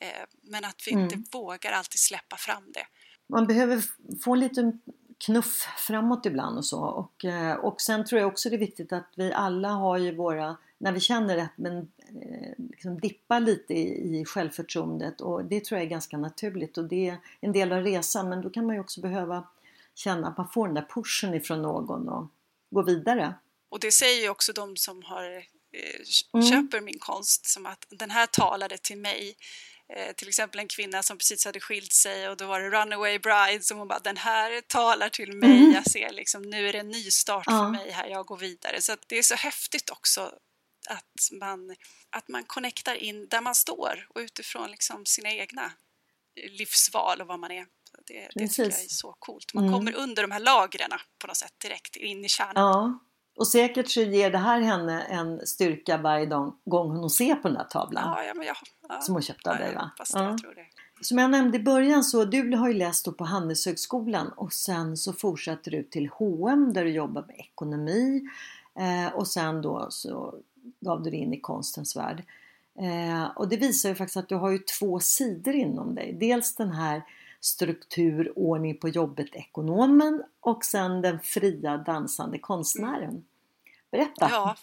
Eh, 0.00 0.24
men 0.42 0.64
att 0.64 0.82
vi 0.86 0.92
mm. 0.92 1.04
inte 1.04 1.38
vågar 1.38 1.72
alltid 1.72 2.00
släppa 2.00 2.36
fram 2.36 2.72
det. 2.72 2.86
Man 3.28 3.46
behöver 3.46 3.82
få 4.24 4.32
en 4.32 4.40
liten 4.40 4.80
knuff 5.24 5.68
framåt 5.78 6.26
ibland 6.26 6.58
och 6.58 6.66
så. 6.66 6.80
Och, 6.84 7.24
eh, 7.24 7.56
och 7.56 7.80
sen 7.80 8.04
tror 8.04 8.20
jag 8.20 8.28
också 8.28 8.50
det 8.50 8.56
är 8.56 8.58
viktigt 8.58 8.92
att 8.92 9.12
vi 9.16 9.32
alla 9.32 9.68
har 9.68 9.98
ju 9.98 10.16
våra, 10.16 10.56
när 10.82 10.92
vi 10.92 11.00
känner 11.00 11.38
att 11.38 11.52
men, 11.56 11.78
eh, 12.22 12.52
liksom 12.58 13.00
dippa 13.00 13.38
lite 13.38 13.74
i, 13.74 14.20
i 14.20 14.24
självförtroendet 14.24 15.20
och 15.20 15.44
det 15.44 15.64
tror 15.64 15.78
jag 15.78 15.86
är 15.86 15.90
ganska 15.90 16.18
naturligt 16.18 16.78
och 16.78 16.84
det 16.84 17.08
är 17.08 17.16
en 17.40 17.52
del 17.52 17.72
av 17.72 17.82
resan 17.82 18.28
men 18.28 18.40
då 18.40 18.50
kan 18.50 18.66
man 18.66 18.74
ju 18.74 18.80
också 18.80 19.00
behöva 19.00 19.48
känna 19.94 20.28
att 20.28 20.36
man 20.36 20.48
får 20.48 20.66
den 20.66 20.74
där 20.74 20.88
pushen 20.94 21.34
ifrån 21.34 21.62
någon 21.62 22.08
och 22.08 22.26
gå 22.70 22.82
vidare. 22.82 23.34
Och 23.68 23.80
det 23.80 23.92
säger 23.92 24.22
ju 24.22 24.28
också 24.28 24.52
de 24.52 24.76
som 24.76 25.02
har, 25.02 25.36
eh, 25.36 26.32
mm. 26.34 26.46
köper 26.46 26.80
min 26.80 26.98
konst 26.98 27.46
som 27.46 27.66
att 27.66 27.86
den 27.90 28.10
här 28.10 28.26
talade 28.26 28.78
till 28.78 28.98
mig 28.98 29.36
Eh, 29.96 30.12
till 30.12 30.28
exempel 30.28 30.60
en 30.60 30.68
kvinna 30.68 31.02
som 31.02 31.18
precis 31.18 31.44
hade 31.44 31.60
skilt 31.60 31.92
sig 31.92 32.28
och 32.28 32.36
då 32.36 32.46
var 32.46 32.60
det 32.60 32.70
Runaway 32.70 33.18
Bride 33.18 33.62
som 33.62 33.78
hon 33.78 33.88
bara 33.88 33.98
den 33.98 34.16
här 34.16 34.60
talar 34.60 35.08
till 35.08 35.32
mig, 35.32 35.58
mm. 35.58 35.72
jag 35.72 35.90
ser 35.90 36.12
liksom 36.12 36.42
nu 36.42 36.68
är 36.68 36.72
det 36.72 36.78
en 36.78 36.88
ny 36.88 37.10
start 37.10 37.44
ja. 37.46 37.52
för 37.52 37.68
mig 37.68 37.90
här, 37.90 38.06
jag 38.06 38.26
går 38.26 38.36
vidare. 38.36 38.80
Så 38.80 38.96
det 39.06 39.18
är 39.18 39.22
så 39.22 39.34
häftigt 39.34 39.90
också 39.90 40.32
att 40.88 41.38
man, 41.40 41.74
att 42.10 42.28
man 42.28 42.44
connectar 42.44 42.94
in 42.94 43.28
där 43.28 43.40
man 43.40 43.54
står 43.54 44.06
och 44.14 44.20
utifrån 44.20 44.70
liksom 44.70 45.06
sina 45.06 45.30
egna 45.30 45.72
livsval 46.50 47.20
och 47.20 47.26
vad 47.26 47.38
man 47.38 47.50
är. 47.50 47.66
Det, 48.06 48.28
det 48.34 48.48
tycker 48.48 48.62
jag 48.62 48.70
är 48.70 48.88
så 48.88 49.16
coolt. 49.18 49.54
Man 49.54 49.64
mm. 49.64 49.78
kommer 49.78 49.94
under 49.96 50.22
de 50.22 50.30
här 50.30 50.40
lagren 50.40 50.90
på 51.18 51.26
något 51.26 51.36
sätt 51.36 51.54
direkt 51.62 51.96
in 51.96 52.24
i 52.24 52.28
kärnan. 52.28 52.54
Ja. 52.56 52.98
Och 53.36 53.48
säkert 53.48 53.90
så 53.90 54.00
ger 54.00 54.30
det 54.30 54.38
här 54.38 54.60
henne 54.60 55.02
en 55.02 55.46
styrka 55.46 55.96
varje 55.96 56.26
gång 56.64 56.90
hon 56.96 57.10
ser 57.10 57.34
på 57.34 57.48
den 57.48 57.56
där 57.56 57.64
tavlan. 57.64 58.14
Ja, 58.16 58.24
ja, 58.24 58.34
men 58.34 58.46
ja, 58.46 58.54
ja. 58.88 59.00
Som 59.00 59.14
hon 59.14 59.22
köpte 59.22 59.50
av 59.50 59.56
dig 59.56 59.74
va? 59.74 59.90
Fast 59.98 60.14
ja. 60.14 60.24
jag 60.24 60.38
tror 60.38 60.54
det. 60.54 60.66
Som 61.00 61.18
jag 61.18 61.30
nämnde 61.30 61.58
i 61.58 61.62
början 61.62 62.04
så 62.04 62.24
du 62.24 62.56
har 62.56 62.68
ju 62.68 62.74
läst 62.74 63.16
på 63.16 63.24
Handelshögskolan 63.24 64.28
och 64.28 64.52
sen 64.52 64.96
så 64.96 65.12
fortsatte 65.12 65.70
du 65.70 65.82
till 65.82 66.08
H&M 66.08 66.72
där 66.72 66.84
du 66.84 66.90
jobbar 66.90 67.22
med 67.26 67.36
ekonomi 67.38 68.22
eh, 68.78 69.14
och 69.14 69.28
sen 69.28 69.62
då 69.62 69.86
så 69.90 70.34
gav 70.80 71.02
du 71.02 71.10
dig 71.10 71.18
in 71.18 71.34
i 71.34 71.40
konstens 71.40 71.96
värld. 71.96 72.22
Eh, 72.78 73.24
och 73.24 73.48
det 73.48 73.56
visar 73.56 73.88
ju 73.88 73.94
faktiskt 73.94 74.16
att 74.16 74.28
du 74.28 74.34
har 74.34 74.50
ju 74.50 74.58
två 74.58 75.00
sidor 75.00 75.54
inom 75.54 75.94
dig. 75.94 76.16
Dels 76.20 76.54
den 76.54 76.70
här 76.70 77.02
struktur, 77.40 78.32
ordning 78.38 78.78
på 78.78 78.88
jobbet-ekonomen 78.88 80.22
och 80.40 80.64
sen 80.64 81.02
den 81.02 81.20
fria 81.20 81.76
dansande 81.76 82.38
konstnären. 82.38 83.24
Berätta! 83.90 84.28
Ja, 84.30 84.56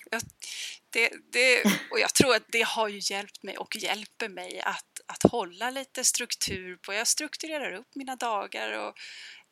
det, 0.89 1.09
det, 1.31 1.63
och 1.91 1.99
jag 1.99 2.13
tror 2.13 2.35
att 2.35 2.43
det 2.47 2.61
har 2.61 2.87
ju 2.87 2.99
hjälpt 3.13 3.43
mig 3.43 3.57
och 3.57 3.75
hjälper 3.75 4.29
mig 4.29 4.61
att, 4.61 5.01
att 5.05 5.31
hålla 5.31 5.69
lite 5.69 6.03
struktur 6.03 6.75
på, 6.75 6.93
jag 6.93 7.07
strukturerar 7.07 7.73
upp 7.73 7.95
mina 7.95 8.15
dagar 8.15 8.87
och, 8.87 8.93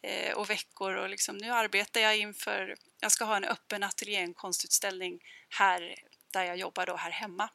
eh, 0.09 0.37
och 0.37 0.49
veckor 0.49 0.95
och 0.95 1.09
liksom, 1.09 1.37
nu 1.37 1.49
arbetar 1.49 2.01
jag 2.01 2.17
inför, 2.17 2.75
jag 3.01 3.11
ska 3.11 3.25
ha 3.25 3.37
en 3.37 3.43
öppen 3.43 3.83
ateljé, 3.83 4.15
en 4.15 4.33
konstutställning 4.33 5.19
här 5.49 5.95
där 6.31 6.43
jag 6.43 6.57
jobbar 6.57 6.85
då 6.85 6.95
här 6.95 7.11
hemma 7.11 7.49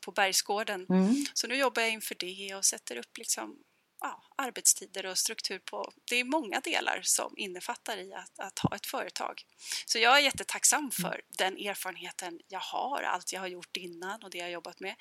på 0.00 0.12
Bergsgården. 0.12 0.86
Mm. 0.90 1.26
Så 1.34 1.46
nu 1.46 1.54
jobbar 1.54 1.82
jag 1.82 1.90
inför 1.90 2.14
det 2.14 2.54
och 2.54 2.64
sätter 2.64 2.96
upp 2.96 3.18
liksom 3.18 3.58
ja, 4.00 4.22
arbetstider 4.36 5.06
och 5.06 5.18
struktur 5.18 5.58
på... 5.58 5.92
Det 6.04 6.16
är 6.16 6.24
många 6.24 6.60
delar 6.60 7.00
som 7.02 7.34
innefattar 7.36 7.98
i 7.98 8.14
att, 8.14 8.38
att, 8.38 8.58
ha 8.58 8.76
ett 8.76 8.86
företag. 8.86 9.42
Så 9.86 9.98
jag 9.98 10.16
är 10.16 10.20
jättetacksam 10.20 10.90
för 10.90 11.20
den 11.28 11.56
erfarenheten 11.56 12.40
jag 12.48 12.60
har, 12.60 13.02
allt 13.02 13.32
jag 13.32 13.40
har 13.40 13.46
gjort 13.46 13.76
innan 13.76 14.22
och 14.22 14.30
det 14.30 14.38
jag 14.38 14.50
jobbat 14.50 14.80
med. 14.80 14.94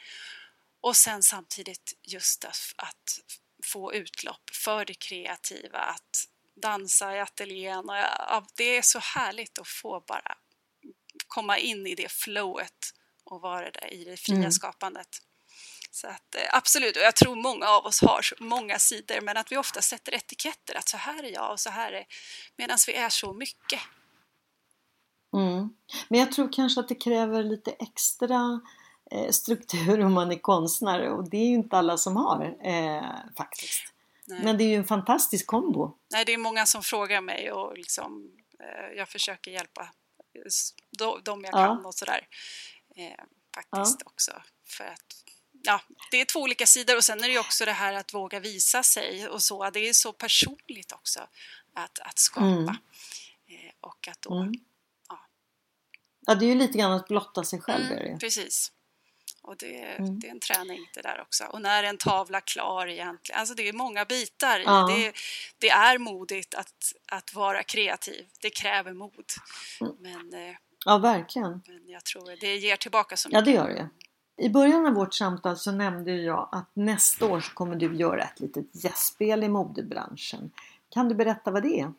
Och 0.81 0.95
sen 0.95 1.23
samtidigt 1.23 1.93
just 2.03 2.45
att, 2.45 2.73
att 2.75 3.19
få 3.63 3.93
utlopp 3.93 4.49
för 4.53 4.85
det 4.85 4.93
kreativa, 4.93 5.79
att 5.79 6.27
dansa 6.55 7.15
i 7.15 7.19
ateljén. 7.19 7.89
Och 7.89 7.95
ja, 7.95 8.47
det 8.55 8.77
är 8.77 8.81
så 8.81 8.99
härligt 8.99 9.59
att 9.59 9.67
få 9.67 10.03
bara 10.07 10.37
komma 11.27 11.57
in 11.57 11.87
i 11.87 11.95
det 11.95 12.11
flowet 12.11 12.93
och 13.31 13.41
vara 13.41 13.71
där 13.71 13.93
i 13.93 14.03
det 14.03 14.17
fria 14.17 14.37
mm. 14.37 14.51
skapandet. 14.51 15.21
Så 15.91 16.07
att, 16.07 16.35
eh, 16.35 16.41
absolut, 16.51 16.95
och 16.95 17.01
jag 17.01 17.15
tror 17.15 17.35
många 17.35 17.67
av 17.67 17.85
oss 17.85 18.01
har 18.01 18.21
många 18.39 18.79
sidor 18.79 19.21
men 19.21 19.37
att 19.37 19.51
vi 19.51 19.57
ofta 19.57 19.81
sätter 19.81 20.15
etiketter 20.15 20.77
att 20.77 20.89
så 20.89 20.97
här 20.97 21.23
är 21.23 21.31
jag 21.33 21.51
och 21.51 21.59
så 21.59 21.69
här 21.69 21.91
är 21.91 22.05
medan 22.57 22.77
vi 22.87 22.93
är 22.93 23.09
så 23.09 23.33
mycket. 23.33 23.79
Mm. 25.33 25.69
Men 26.07 26.19
jag 26.19 26.31
tror 26.31 26.53
kanske 26.53 26.79
att 26.79 26.87
det 26.87 26.95
kräver 26.95 27.43
lite 27.43 27.71
extra 27.71 28.61
eh, 29.11 29.29
struktur 29.29 29.99
om 29.99 30.13
man 30.13 30.31
är 30.31 30.39
konstnär 30.39 31.09
och 31.09 31.29
det 31.29 31.37
är 31.37 31.47
ju 31.47 31.55
inte 31.55 31.77
alla 31.77 31.97
som 31.97 32.15
har 32.15 32.57
eh, 32.63 33.33
faktiskt. 33.37 33.93
Nej. 34.27 34.43
Men 34.43 34.57
det 34.57 34.63
är 34.63 34.67
ju 34.67 34.75
en 34.75 34.85
fantastisk 34.85 35.47
kombo. 35.47 35.97
Nej, 36.11 36.25
det 36.25 36.33
är 36.33 36.37
många 36.37 36.65
som 36.65 36.83
frågar 36.83 37.21
mig 37.21 37.51
och 37.51 37.77
liksom, 37.77 38.31
eh, 38.59 38.97
jag 38.97 39.09
försöker 39.09 39.51
hjälpa 39.51 39.89
de 41.23 41.43
jag 41.43 41.53
kan 41.53 41.61
ja. 41.61 41.87
och 41.87 41.95
sådär. 41.95 42.27
Eh, 42.99 43.25
faktiskt 43.55 44.01
ja. 44.05 44.11
också. 44.11 44.41
För 44.65 44.83
att 44.83 45.23
ja, 45.63 45.81
det 46.11 46.21
är 46.21 46.25
två 46.25 46.39
olika 46.39 46.65
sidor 46.65 46.97
och 46.97 47.03
sen 47.03 47.23
är 47.23 47.27
det 47.27 47.33
ju 47.33 47.39
också 47.39 47.65
det 47.65 47.71
här 47.71 47.93
att 47.93 48.13
våga 48.13 48.39
visa 48.39 48.83
sig 48.83 49.27
och 49.27 49.41
så. 49.41 49.69
Det 49.69 49.79
är 49.79 49.93
så 49.93 50.13
personligt 50.13 50.91
också 50.91 51.19
att, 51.73 51.99
att 51.99 52.19
skapa. 52.19 52.45
Mm. 52.45 52.67
Eh, 52.67 53.73
och 53.81 54.07
att 54.07 54.21
då, 54.21 54.33
mm. 54.33 54.53
ja. 55.09 55.19
ja. 56.25 56.35
det 56.35 56.45
är 56.45 56.49
ju 56.49 56.55
lite 56.55 56.77
grann 56.77 56.91
att 56.91 57.07
blotta 57.07 57.43
sig 57.43 57.61
själv. 57.61 57.85
Mm, 57.85 58.13
det. 58.13 58.19
Precis. 58.19 58.71
Och 59.41 59.57
det, 59.57 59.83
mm. 59.83 60.19
det, 60.19 60.27
är 60.27 60.31
en 60.31 60.39
träning 60.39 60.89
det 60.93 61.01
där 61.01 61.21
också. 61.21 61.43
Och 61.43 61.61
när 61.61 61.83
är 61.83 61.87
en 61.87 61.97
tavla 61.97 62.41
klar 62.41 62.87
egentligen? 62.87 63.39
Alltså 63.39 63.55
det 63.55 63.67
är 63.67 63.73
många 63.73 64.05
bitar 64.05 64.59
ja. 64.59 64.87
det. 64.87 65.13
Det 65.57 65.69
är 65.69 65.97
modigt 65.97 66.53
att, 66.53 66.93
att 67.05 67.33
vara 67.33 67.63
kreativ. 67.63 68.27
Det 68.41 68.49
kräver 68.49 68.93
mod. 68.93 69.25
Mm. 69.81 69.95
Men, 69.99 70.33
eh, 70.33 70.55
ja, 70.85 70.97
verkligen. 70.97 71.61
Men 71.67 71.87
jag 71.87 72.03
tror 72.03 72.39
det 72.41 72.57
ger 72.57 72.75
tillbaka 72.75 73.17
så 73.17 73.29
mycket. 73.29 73.37
Ja, 73.37 73.41
det 73.45 73.51
gör 73.51 73.69
det. 73.69 73.89
I 74.45 74.49
början 74.49 74.85
av 74.85 74.93
vårt 74.93 75.13
samtal 75.13 75.57
så 75.57 75.71
nämnde 75.71 76.11
jag 76.11 76.49
att 76.51 76.69
nästa 76.73 77.25
år 77.25 77.39
så 77.39 77.53
kommer 77.53 77.75
du 77.75 77.95
göra 77.95 78.23
ett 78.23 78.39
litet 78.39 78.65
gästspel 78.71 79.43
i 79.43 79.49
modebranschen. 79.49 80.51
Kan 80.89 81.09
du 81.09 81.15
berätta 81.15 81.51
vad 81.51 81.63
det 81.63 81.79
är? 81.79 81.93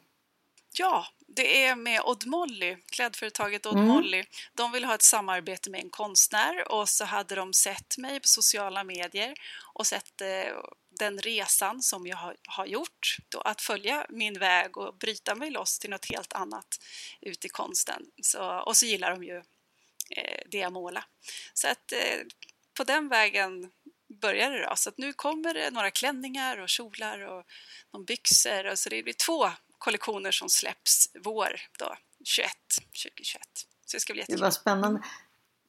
Ja, 0.79 1.05
det 1.37 1.65
är 1.65 1.75
med 1.75 2.01
Odd 2.05 2.27
Molly, 2.27 2.77
klädföretaget 2.93 3.67
Odd 3.67 3.77
mm. 3.77 3.89
Molly. 3.89 4.25
De 4.53 4.73
vill 4.73 4.85
ha 4.85 4.95
ett 4.95 5.03
samarbete 5.03 5.71
med 5.71 5.81
en 5.81 5.91
konstnär 5.91 6.73
och 6.73 6.89
så 6.89 7.05
hade 7.05 7.35
de 7.35 7.53
sett 7.53 7.99
mig 7.99 8.21
på 8.21 8.29
sociala 8.29 8.85
medier 8.85 9.35
och 9.75 9.87
sett 9.87 10.21
eh, 10.21 10.57
den 10.99 11.19
resan 11.19 11.83
som 11.83 12.07
jag 12.07 12.17
har, 12.17 12.37
har 12.49 12.67
gjort. 12.67 13.17
Då, 13.29 13.41
att 13.41 13.61
följa 13.61 14.07
min 14.09 14.39
väg 14.39 14.77
och 14.77 14.95
bryta 14.99 15.35
mig 15.35 15.51
loss 15.51 15.79
till 15.79 15.91
något 15.91 16.11
helt 16.11 16.33
annat 16.33 16.79
ut 17.21 17.45
i 17.45 17.49
konsten. 17.49 18.07
Så, 18.23 18.61
och 18.61 18.77
så 18.77 18.87
gillar 18.87 19.11
de 19.11 19.25
ju 19.25 19.37
eh, 20.17 20.41
det 20.51 20.59
jag 20.59 20.73
målar. 20.73 21.05
Så 21.55 21.69
att 21.69 21.93
eh, 21.93 22.21
på 22.75 22.85
den 22.85 23.09
vägen 23.09 23.71
började 24.21 24.59
det 24.59 24.67
då. 24.67 24.77
Så 24.77 24.89
att 24.89 24.99
nu 24.99 25.13
kommer 25.13 25.55
det 25.55 25.71
några 25.71 25.91
klänningar 25.91 26.59
och 26.59 26.69
kjolar 26.69 27.21
och 27.21 27.47
någon 27.93 28.05
byxor 28.05 28.67
och 28.67 28.79
så 28.79 28.89
det 28.89 29.03
blir 29.03 29.15
två 29.27 29.51
kollektioner 29.81 30.31
som 30.31 30.49
släpps 30.49 31.11
vår 31.25 31.61
då, 31.79 31.97
21, 32.25 32.51
2021. 33.05 33.43
Så 33.87 33.97
det 33.97 34.01
ska 34.01 34.13
bli 34.13 34.21
jättekul. 34.21 34.39
Det 34.39 34.45
var 34.45 34.51
spännande. 34.51 35.03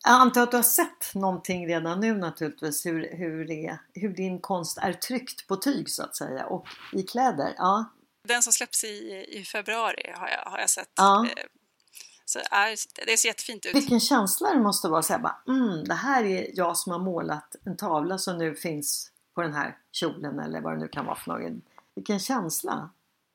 Jag 0.03 0.13
antar 0.13 0.44
att 0.44 0.51
du 0.51 0.58
har 0.58 0.63
sett 0.63 1.15
någonting 1.15 1.68
redan 1.68 2.00
nu 2.00 2.18
naturligtvis 2.18 2.86
hur, 2.86 3.18
hur, 3.18 3.46
det, 3.46 3.80
hur 3.94 4.10
din 4.10 4.41
konst 4.41 4.77
är 4.77 4.94
tryckt 4.94 5.48
på 5.48 5.56
tyg 5.56 5.89
så 5.89 6.03
att 6.03 6.15
säga 6.15 6.46
och 6.46 6.68
i 6.94 7.03
kläder. 7.03 7.53
Ja. 7.58 7.94
Den 8.27 8.44
som 8.44 8.53
släpps 8.53 8.84
i, 8.84 9.25
i 9.30 9.44
februari 9.46 10.13
har 10.15 10.27
jag, 10.27 10.51
har 10.51 10.60
jag 10.60 10.70
sett. 10.70 10.91
Ja. 10.96 11.25
Eh, 11.25 11.44
så 12.25 12.39
är, 12.51 12.75
det 13.06 13.18
ser 13.18 13.30
jättefint 13.30 13.65
ut. 13.65 13.75
Vilken 13.75 14.00
känsla 14.00 14.53
det 14.53 14.60
måste 14.60 14.88
vara. 14.88 15.03
Så 15.03 15.20
bara, 15.20 15.41
mm, 15.48 15.84
det 15.84 15.94
här 15.94 16.24
är 16.24 16.48
jag 16.53 16.77
som 16.77 16.91
har 16.91 17.00
målat 17.00 17.56
en 17.65 17.77
tavla 17.77 18.18
som 18.18 18.38
nu 18.38 18.56
finns 18.56 19.12
på 19.36 19.41
den 19.41 19.53
här 19.53 19.77
kjolen 19.91 20.39
eller 20.39 20.62
vad 20.62 20.74
det 20.74 20.80
nu 20.80 20.88
kan 20.88 21.06
vara 21.06 21.15
för 21.15 21.32
något. 21.32 21.63
Vilken 21.96 22.20
känsla! 22.20 22.89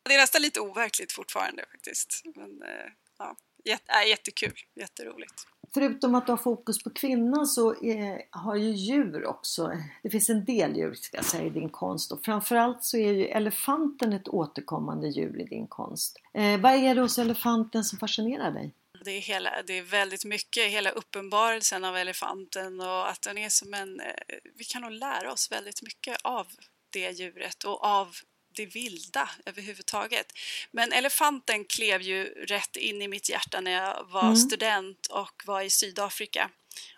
Det 0.09 0.15
är 0.15 0.19
nästan 0.19 0.43
lite 0.43 0.61
overkligt 0.61 1.13
fortfarande 1.13 1.65
faktiskt. 1.73 2.23
Men 2.35 2.63
eh, 2.63 2.91
ja, 3.19 3.37
jätte, 3.65 3.93
är 3.93 4.03
jättekul, 4.03 4.55
jätteroligt. 4.75 5.47
Förutom 5.75 6.15
att 6.15 6.27
du 6.27 6.33
har 6.33 6.37
fokus 6.37 6.83
på 6.83 6.91
kvinnan 6.91 7.47
så 7.47 7.85
är, 7.85 8.23
har 8.31 8.57
ju 8.57 8.71
djur 8.71 9.27
också, 9.27 9.73
det 10.03 10.11
finns 10.11 10.31
en 10.31 10.45
del 10.45 10.77
djur 10.77 10.95
ska 10.95 11.17
jag 11.17 11.27
säga 11.27 11.45
i 11.45 11.51
din 11.51 11.69
konst 11.69 12.13
och 12.13 12.25
framförallt 12.25 12.85
så 12.85 12.97
är 12.97 13.13
ju 13.13 13.27
elefanten 13.27 14.13
ett 14.13 14.29
återkommande 14.29 15.09
djur 15.09 15.41
i 15.41 15.45
din 15.45 15.67
konst. 15.67 16.17
Eh, 16.35 16.61
vad 16.61 16.73
är 16.73 16.95
det 16.95 17.01
hos 17.01 17.19
elefanten 17.19 17.85
som 17.85 17.99
fascinerar 17.99 18.51
dig? 18.51 18.75
Det 19.05 19.11
är, 19.11 19.21
hela, 19.21 19.63
det 19.67 19.79
är 19.79 19.83
väldigt 19.83 20.25
mycket, 20.25 20.71
hela 20.71 20.91
uppenbarelsen 20.91 21.85
av 21.85 21.97
elefanten 21.97 22.81
och 22.81 23.11
att 23.11 23.23
den 23.23 23.39
är 23.39 23.49
som 23.49 23.75
en... 23.75 24.01
Eh, 24.01 24.07
vi 24.55 24.65
kan 24.65 24.83
nog 24.83 24.93
lära 24.93 25.33
oss 25.33 25.53
väldigt 25.53 25.83
mycket 25.83 26.17
av 26.23 26.47
det 26.91 27.11
djuret 27.11 27.65
och 27.65 27.85
av 27.85 28.09
det 28.57 28.67
vilda 28.67 29.31
överhuvudtaget. 29.47 30.27
Men 30.71 30.93
elefanten 30.93 31.65
klev 31.65 32.03
ju 32.03 32.25
rätt 32.25 32.77
in 32.77 33.03
i 33.03 33.09
mitt 33.09 33.29
hjärta 33.29 33.61
när 33.61 33.71
jag 33.71 34.05
var 34.05 34.23
mm. 34.23 34.37
student 34.37 35.07
och 35.07 35.43
var 35.47 35.63
i 35.63 35.71
Sydafrika. 35.71 36.51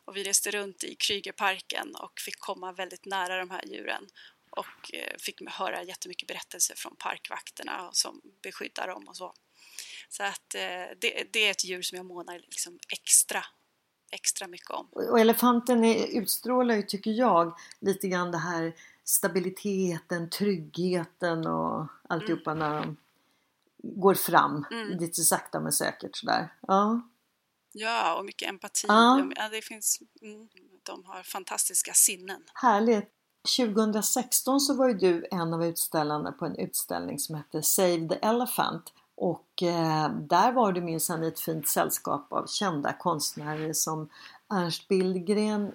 Och 0.04 0.16
vi 0.16 0.24
reste 0.24 0.50
runt 0.50 0.84
i 0.84 0.94
Krügerparken 0.94 1.94
och 1.94 2.20
fick 2.20 2.38
komma 2.38 2.72
väldigt 2.72 3.04
nära 3.04 3.38
de 3.38 3.50
här 3.50 3.66
djuren 3.66 4.06
och 4.50 4.94
eh, 4.94 5.16
fick 5.18 5.50
höra 5.50 5.82
jättemycket 5.82 6.28
berättelser 6.28 6.74
från 6.74 6.96
parkvakterna 6.96 7.90
som 7.92 8.20
beskyddar 8.42 8.88
dem 8.88 9.08
och 9.08 9.16
så. 9.16 9.34
Så 10.08 10.22
att 10.22 10.54
eh, 10.54 10.86
det, 11.00 11.32
det 11.32 11.46
är 11.46 11.50
ett 11.50 11.64
djur 11.64 11.82
som 11.82 11.96
jag 11.96 12.06
månar 12.06 12.38
liksom 12.38 12.78
extra 12.88 13.44
extra 14.10 14.46
mycket 14.46 14.70
om. 14.70 14.86
Och 14.92 15.20
elefanten 15.20 15.84
är, 15.84 16.06
utstrålar 16.06 16.74
ju, 16.74 16.82
tycker 16.82 17.10
jag, 17.10 17.58
lite 17.80 18.08
grann 18.08 18.30
det 18.30 18.38
här 18.38 18.72
stabiliteten, 19.04 20.30
tryggheten 20.30 21.46
och 21.46 21.86
alltihopa 22.08 22.50
mm. 22.50 22.58
när 22.58 22.80
de 22.80 22.96
går 23.82 24.14
fram 24.14 24.64
mm. 24.70 24.98
lite 24.98 25.22
sakta 25.22 25.60
men 25.60 25.72
säkert 25.72 26.16
sådär. 26.16 26.54
Ja, 26.60 27.00
ja 27.72 28.18
och 28.18 28.24
mycket 28.24 28.48
empati. 28.48 28.86
Ja. 28.88 29.30
det 29.50 29.64
finns, 29.64 30.02
mm, 30.22 30.48
de 30.82 31.04
har 31.04 31.22
fantastiska 31.22 31.92
sinnen. 31.92 32.42
Härligt! 32.54 33.14
2016 33.56 34.60
så 34.60 34.74
var 34.74 34.88
ju 34.88 34.94
du 34.94 35.26
en 35.30 35.54
av 35.54 35.64
utställarna 35.64 36.32
på 36.32 36.46
en 36.46 36.56
utställning 36.56 37.18
som 37.18 37.34
hette 37.34 37.62
Save 37.62 38.08
the 38.08 38.14
Elephant 38.14 38.92
och 39.20 39.62
eh, 39.62 40.10
där 40.10 40.52
var 40.52 40.72
du 40.72 40.80
minsann 40.80 41.22
ett 41.22 41.40
fint 41.40 41.68
sällskap 41.68 42.32
av 42.32 42.46
kända 42.46 42.92
konstnärer 42.92 43.72
som 43.72 44.08
Ernst 44.54 44.88
Billgren, 44.88 45.72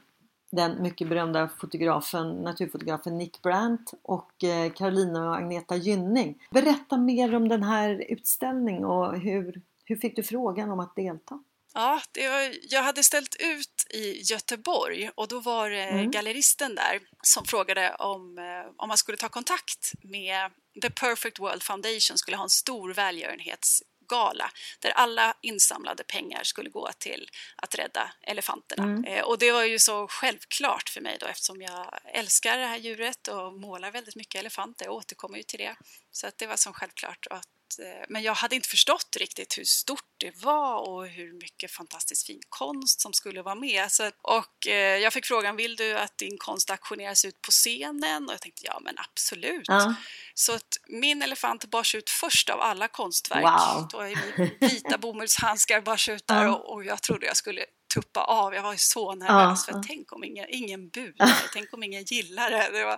den 0.52 0.82
mycket 0.82 1.10
berömda 1.10 1.50
fotografen, 1.60 2.30
naturfotografen 2.30 3.18
Nick 3.18 3.42
Brandt 3.42 3.94
och 4.02 4.44
eh, 4.44 4.72
Carolina 4.72 5.30
och 5.30 5.36
Agneta 5.36 5.76
Gynning. 5.76 6.44
Berätta 6.52 6.98
mer 6.98 7.36
om 7.36 7.50
den 7.50 7.64
här 7.64 8.06
utställningen 8.10 8.86
och 8.86 9.20
hur, 9.20 9.62
hur 9.86 9.96
fick 9.96 10.16
du 10.16 10.24
frågan 10.24 10.72
om 10.72 10.80
att 10.80 10.96
delta? 10.96 11.44
Ja, 11.74 12.02
var, 12.16 12.74
jag 12.74 12.84
hade 12.84 13.04
ställt 13.04 13.36
ut 13.40 13.88
i 13.94 14.22
Göteborg 14.22 15.10
och 15.16 15.28
då 15.28 15.40
var 15.40 15.70
det 15.70 15.84
mm. 15.84 16.12
galleristen 16.12 16.76
där 16.76 17.00
som 17.22 17.46
frågade 17.46 17.96
om, 18.00 18.38
eh, 18.38 18.72
om 18.78 18.88
man 18.88 18.98
skulle 18.98 19.18
ta 19.18 19.30
kontakt 19.30 19.92
med 20.04 20.52
The 20.82 20.89
Perfect 20.89 21.39
World 21.39 21.63
Foundation 21.63 22.18
skulle 22.18 22.38
ha 22.38 22.44
en 22.44 22.50
stor 22.50 22.94
välgörenhetsgala 22.94 24.51
där 24.80 24.92
alla 24.92 25.34
insamlade 25.42 26.03
pengar 26.03 26.44
skulle 26.44 26.70
gå 26.70 26.89
till 26.98 27.30
att 27.56 27.75
rädda 27.75 28.12
elefanterna. 28.22 28.84
Mm. 28.84 29.03
Eh, 29.03 29.24
och 29.24 29.38
det 29.38 29.51
var 29.51 29.63
ju 29.63 29.80
så 29.80 30.08
självklart 30.08 30.89
för 30.89 31.01
mig 31.01 31.18
då 31.20 31.25
eftersom 31.25 31.62
jag 31.62 32.00
älskar 32.13 32.58
det 32.58 32.65
här 32.65 32.77
djuret 32.77 33.27
och 33.27 33.53
målar 33.53 33.92
väldigt 33.92 34.15
mycket 34.15 34.39
elefanter, 34.39 34.86
jag 34.86 34.94
återkommer 34.94 35.38
ju 35.38 35.44
till 35.44 35.60
det. 35.60 35.75
Så 36.12 36.27
att 36.27 36.38
det 36.38 36.48
var 36.48 36.58
som 36.58 36.74
självklart 36.74 37.27
att 37.30 37.48
Eh, 37.80 38.06
men 38.10 38.24
jag 38.24 38.34
hade 38.34 38.56
inte 38.56 38.70
förstått 38.70 39.15
riktigt 39.20 39.58
hur 39.58 39.63
stort 39.63 40.13
det 40.18 40.44
var 40.44 40.89
och 40.89 41.08
hur 41.08 41.34
mycket 41.34 41.72
fantastiskt 41.72 42.25
fin 42.25 42.42
konst 42.50 43.01
som 43.01 43.13
skulle 43.13 43.42
vara 43.42 43.56
med. 43.56 43.92
Så, 43.92 44.12
och 44.22 44.68
eh, 44.68 44.98
jag 44.98 45.13
fick 45.13 45.25
frågan, 45.25 45.56
vill 45.56 45.75
du 45.75 45.98
att 45.98 46.18
din 46.18 46.38
konst 46.38 46.70
auktioneras 46.70 47.25
ut 47.25 47.42
på 47.42 47.51
scenen? 47.51 48.27
Och 48.27 48.34
jag 48.34 48.42
tänkte, 48.42 48.62
ja 48.65 48.80
men 48.84 48.96
absolut. 48.98 49.68
Ja. 49.68 49.96
Så 50.34 50.53
att 50.53 50.77
min 50.88 51.22
elefant 51.22 51.65
bars 51.65 51.96
ut 51.96 52.10
först 52.10 52.50
av 52.50 52.62
alla 52.62 52.88
konstverk. 52.88 53.44
Wow. 53.44 53.88
Då 53.92 54.00
är 54.00 54.60
vita 54.60 54.98
bomullshandskar 54.98 55.82
bars 55.82 56.10
ut 56.10 56.27
där 56.27 56.48
och, 56.48 56.74
och 56.74 56.86
jag 56.86 57.01
trodde 57.01 57.25
jag 57.25 57.38
skulle 57.38 57.65
tuppa 57.94 58.24
av. 58.24 58.54
Jag 58.54 58.64
var 58.64 58.72
ju 58.72 58.78
så 58.78 59.16
nervös. 59.16 59.66
Ja, 59.68 59.74
för 59.74 59.84
tänk 59.88 60.14
om 60.14 60.24
ingen, 60.24 60.46
ingen 60.50 60.90
budade, 60.90 61.34
tänk 61.54 61.74
om 61.74 61.84
ingen 61.84 62.04
gillar 62.04 62.52
det. 62.52 62.70
det 62.72 62.86
var, 62.86 62.98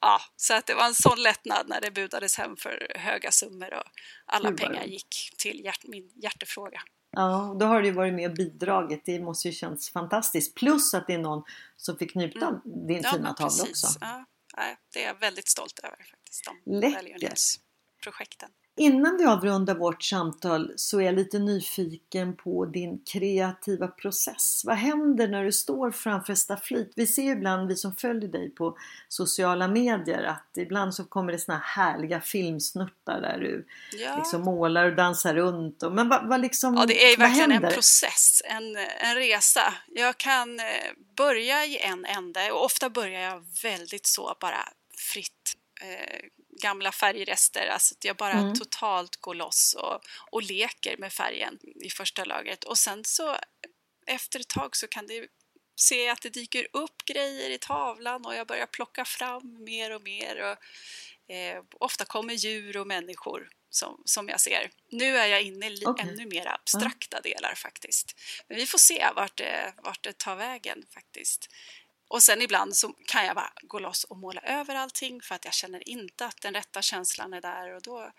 ja, 0.00 0.20
så 0.36 0.54
att 0.54 0.66
det 0.66 0.74
var 0.74 0.86
en 0.86 0.94
sån 0.94 1.22
lättnad 1.22 1.68
när 1.68 1.80
det 1.80 1.90
budades 1.90 2.38
hem 2.38 2.56
för 2.56 2.92
höga 2.96 3.30
summor 3.30 3.74
och 3.74 3.84
alla 4.26 4.52
pengar 4.52 4.84
gick 4.84 5.34
till 5.36 5.64
hjärt, 5.64 5.86
min 5.86 6.10
hjärtefråga. 6.14 6.82
Ja, 7.10 7.56
då 7.60 7.66
har 7.66 7.82
du 7.82 7.90
varit 7.90 8.14
med 8.14 8.30
och 8.30 8.36
bidragit. 8.36 9.02
Det 9.04 9.20
måste 9.20 9.48
ju 9.48 9.54
känns 9.54 9.90
fantastiskt. 9.90 10.54
Plus 10.54 10.94
att 10.94 11.06
det 11.06 11.14
är 11.14 11.18
någon 11.18 11.44
som 11.76 11.98
fick 11.98 12.16
av 12.16 12.22
mm. 12.22 12.60
din 12.64 13.02
ja, 13.02 13.12
fina 13.12 13.34
tavla 13.34 13.62
också. 13.62 13.86
Ja, 14.00 14.24
det 14.92 15.04
är 15.04 15.06
jag 15.06 15.14
väldigt 15.14 15.48
stolt 15.48 15.78
över 15.78 15.96
faktiskt. 16.10 16.44
De 16.44 16.80
Läckert! 16.80 17.40
projekten. 18.02 18.50
Innan 18.78 19.16
vi 19.16 19.24
avrundar 19.24 19.74
vårt 19.74 20.02
samtal 20.02 20.72
så 20.76 21.00
är 21.00 21.04
jag 21.04 21.14
lite 21.14 21.38
nyfiken 21.38 22.36
på 22.36 22.66
din 22.66 23.04
kreativa 23.12 23.88
process. 23.88 24.62
Vad 24.64 24.76
händer 24.76 25.28
när 25.28 25.44
du 25.44 25.52
står 25.52 25.90
framför 25.90 26.34
stafflit? 26.34 26.92
Vi 26.96 27.06
ser 27.06 27.22
ju 27.22 27.30
ibland, 27.30 27.68
vi 27.68 27.76
som 27.76 27.96
följer 27.96 28.28
dig 28.28 28.50
på 28.50 28.78
sociala 29.08 29.68
medier, 29.68 30.22
att 30.22 30.56
ibland 30.56 30.94
så 30.94 31.04
kommer 31.04 31.32
det 31.32 31.38
såna 31.38 31.62
här 31.64 31.88
härliga 31.88 32.20
filmsnuttar 32.20 33.20
där 33.20 33.38
du 33.38 33.66
ja. 33.98 34.16
liksom 34.16 34.42
målar 34.42 34.84
och 34.90 34.96
dansar 34.96 35.34
runt. 35.34 35.82
Och, 35.82 35.92
men 35.92 36.08
vad, 36.08 36.28
vad 36.28 36.40
liksom, 36.40 36.74
Ja, 36.74 36.86
det 36.86 37.12
är 37.12 37.16
verkligen 37.16 37.50
händer? 37.50 37.68
en 37.68 37.74
process, 37.74 38.42
en, 38.44 38.76
en 38.76 39.14
resa. 39.14 39.74
Jag 39.94 40.18
kan 40.18 40.60
eh, 40.60 40.66
börja 41.16 41.66
i 41.66 41.78
en 41.78 42.04
ände 42.04 42.50
och 42.52 42.64
ofta 42.64 42.90
börjar 42.90 43.20
jag 43.20 43.44
väldigt 43.62 44.06
så 44.06 44.36
bara 44.40 44.68
fritt 45.12 45.54
eh, 45.80 46.28
gamla 46.62 46.92
färgrester, 46.92 47.66
alltså 47.66 47.94
att 47.94 48.04
jag 48.04 48.16
bara 48.16 48.32
mm. 48.32 48.54
totalt 48.54 49.16
går 49.16 49.34
loss 49.34 49.76
och, 49.78 50.00
och 50.30 50.42
leker 50.42 50.96
med 50.96 51.12
färgen 51.12 51.58
i 51.84 51.90
första 51.90 52.24
laget 52.24 52.64
och 52.64 52.78
sen 52.78 53.04
så 53.04 53.36
efter 54.06 54.40
ett 54.40 54.48
tag 54.48 54.76
så 54.76 54.88
kan 54.88 55.06
det 55.06 55.26
se 55.76 56.08
att 56.08 56.22
det 56.22 56.28
dyker 56.28 56.66
upp 56.72 57.04
grejer 57.04 57.50
i 57.50 57.58
tavlan 57.58 58.26
och 58.26 58.34
jag 58.34 58.46
börjar 58.46 58.66
plocka 58.66 59.04
fram 59.04 59.64
mer 59.64 59.94
och 59.94 60.02
mer 60.02 60.42
och 60.42 61.34
eh, 61.34 61.62
ofta 61.72 62.04
kommer 62.04 62.34
djur 62.34 62.76
och 62.76 62.86
människor 62.86 63.48
som, 63.70 64.02
som 64.04 64.28
jag 64.28 64.40
ser. 64.40 64.70
Nu 64.90 65.16
är 65.16 65.26
jag 65.26 65.42
inne 65.42 65.70
i 65.70 65.86
okay. 65.86 66.08
ännu 66.08 66.26
mer 66.26 66.46
abstrakta 66.46 67.20
delar 67.20 67.54
faktiskt. 67.54 68.14
Men 68.48 68.56
vi 68.56 68.66
får 68.66 68.78
se 68.78 69.06
vart 69.16 69.36
det, 69.36 69.74
vart 69.76 70.02
det 70.02 70.18
tar 70.18 70.36
vägen 70.36 70.82
faktiskt. 70.94 71.48
Och 72.08 72.22
sen 72.22 72.42
ibland 72.42 72.76
så 72.76 72.88
kan 73.06 73.26
jag 73.26 73.36
bara 73.36 73.52
gå 73.62 73.78
loss 73.78 74.04
och 74.04 74.16
måla 74.16 74.40
över 74.40 74.74
allting 74.74 75.20
för 75.20 75.34
att 75.34 75.44
jag 75.44 75.54
känner 75.54 75.88
inte 75.88 76.26
att 76.26 76.40
den 76.42 76.54
rätta 76.54 76.82
känslan 76.82 77.32
är 77.32 77.40
där 77.40 77.74
och 77.74 77.82
då 77.82 78.12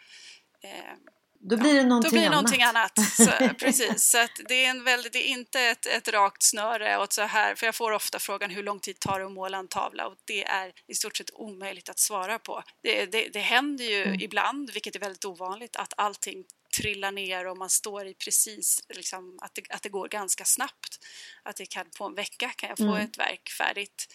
eh, 0.61 0.93
då 1.41 1.57
blir 1.57 1.73
det 1.73 1.83
någonting, 1.83 2.09
då 2.09 2.13
blir 2.13 2.23
det 2.23 2.29
någonting 2.29 2.63
annat. 2.63 2.99
annat. 2.99 3.11
Så, 3.49 3.55
precis, 3.59 4.09
så 4.09 4.27
det, 4.47 4.65
är 4.65 4.69
en 4.69 4.83
väldigt, 4.83 5.13
det 5.13 5.29
är 5.29 5.31
inte 5.31 5.61
ett, 5.61 5.85
ett 5.85 6.07
rakt 6.07 6.43
snöre 6.43 6.97
åt 6.97 7.13
så 7.13 7.21
här, 7.21 7.55
för 7.55 7.65
jag 7.65 7.75
får 7.75 7.91
ofta 7.91 8.19
frågan 8.19 8.49
hur 8.49 8.63
lång 8.63 8.79
tid 8.79 8.99
tar 8.99 9.19
det 9.19 9.25
att 9.25 9.31
måla 9.31 9.57
en 9.57 9.67
tavla 9.67 10.07
och 10.07 10.15
det 10.25 10.43
är 10.43 10.71
i 10.87 10.93
stort 10.93 11.17
sett 11.17 11.31
omöjligt 11.33 11.89
att 11.89 11.99
svara 11.99 12.39
på. 12.39 12.63
Det, 12.83 13.05
det, 13.05 13.29
det 13.33 13.39
händer 13.39 13.85
ju 13.85 14.03
mm. 14.03 14.19
ibland, 14.21 14.71
vilket 14.73 14.95
är 14.95 14.99
väldigt 14.99 15.25
ovanligt, 15.25 15.75
att 15.75 15.93
allting 15.97 16.43
trillar 16.77 17.11
ner 17.11 17.47
och 17.47 17.57
man 17.57 17.69
står 17.69 18.07
i 18.07 18.13
precis, 18.13 18.83
liksom, 18.89 19.39
att, 19.41 19.55
det, 19.55 19.63
att 19.69 19.83
det 19.83 19.89
går 19.89 20.07
ganska 20.07 20.45
snabbt. 20.45 21.05
Att 21.43 21.55
det 21.55 21.65
kan, 21.65 21.89
på 21.97 22.05
en 22.05 22.15
vecka 22.15 22.49
kan 22.49 22.69
jag 22.69 22.77
få 22.77 22.83
mm. 22.83 23.05
ett 23.05 23.17
verk 23.17 23.49
färdigt. 23.49 24.13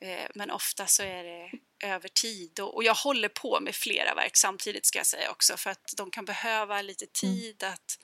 Eh, 0.00 0.30
men 0.34 0.50
ofta 0.50 0.86
så 0.86 1.02
är 1.02 1.24
det 1.24 1.50
över 1.86 2.08
tid 2.08 2.60
och, 2.60 2.74
och, 2.74 2.84
jag 2.84 2.94
håller 2.94 3.28
på 3.28 3.60
med 3.60 3.74
flera 3.74 4.14
verk 4.14 4.36
samtidigt 4.36 4.86
ska 4.86 4.98
jag 4.98 5.06
säga 5.06 5.30
också 5.30 5.56
för 5.56 5.70
att 5.70 5.94
de 5.96 6.10
kan 6.10 6.24
behöva 6.24 6.82
lite 6.82 7.04
mm. 7.04 7.12
tid 7.34 7.62
att 7.62 7.98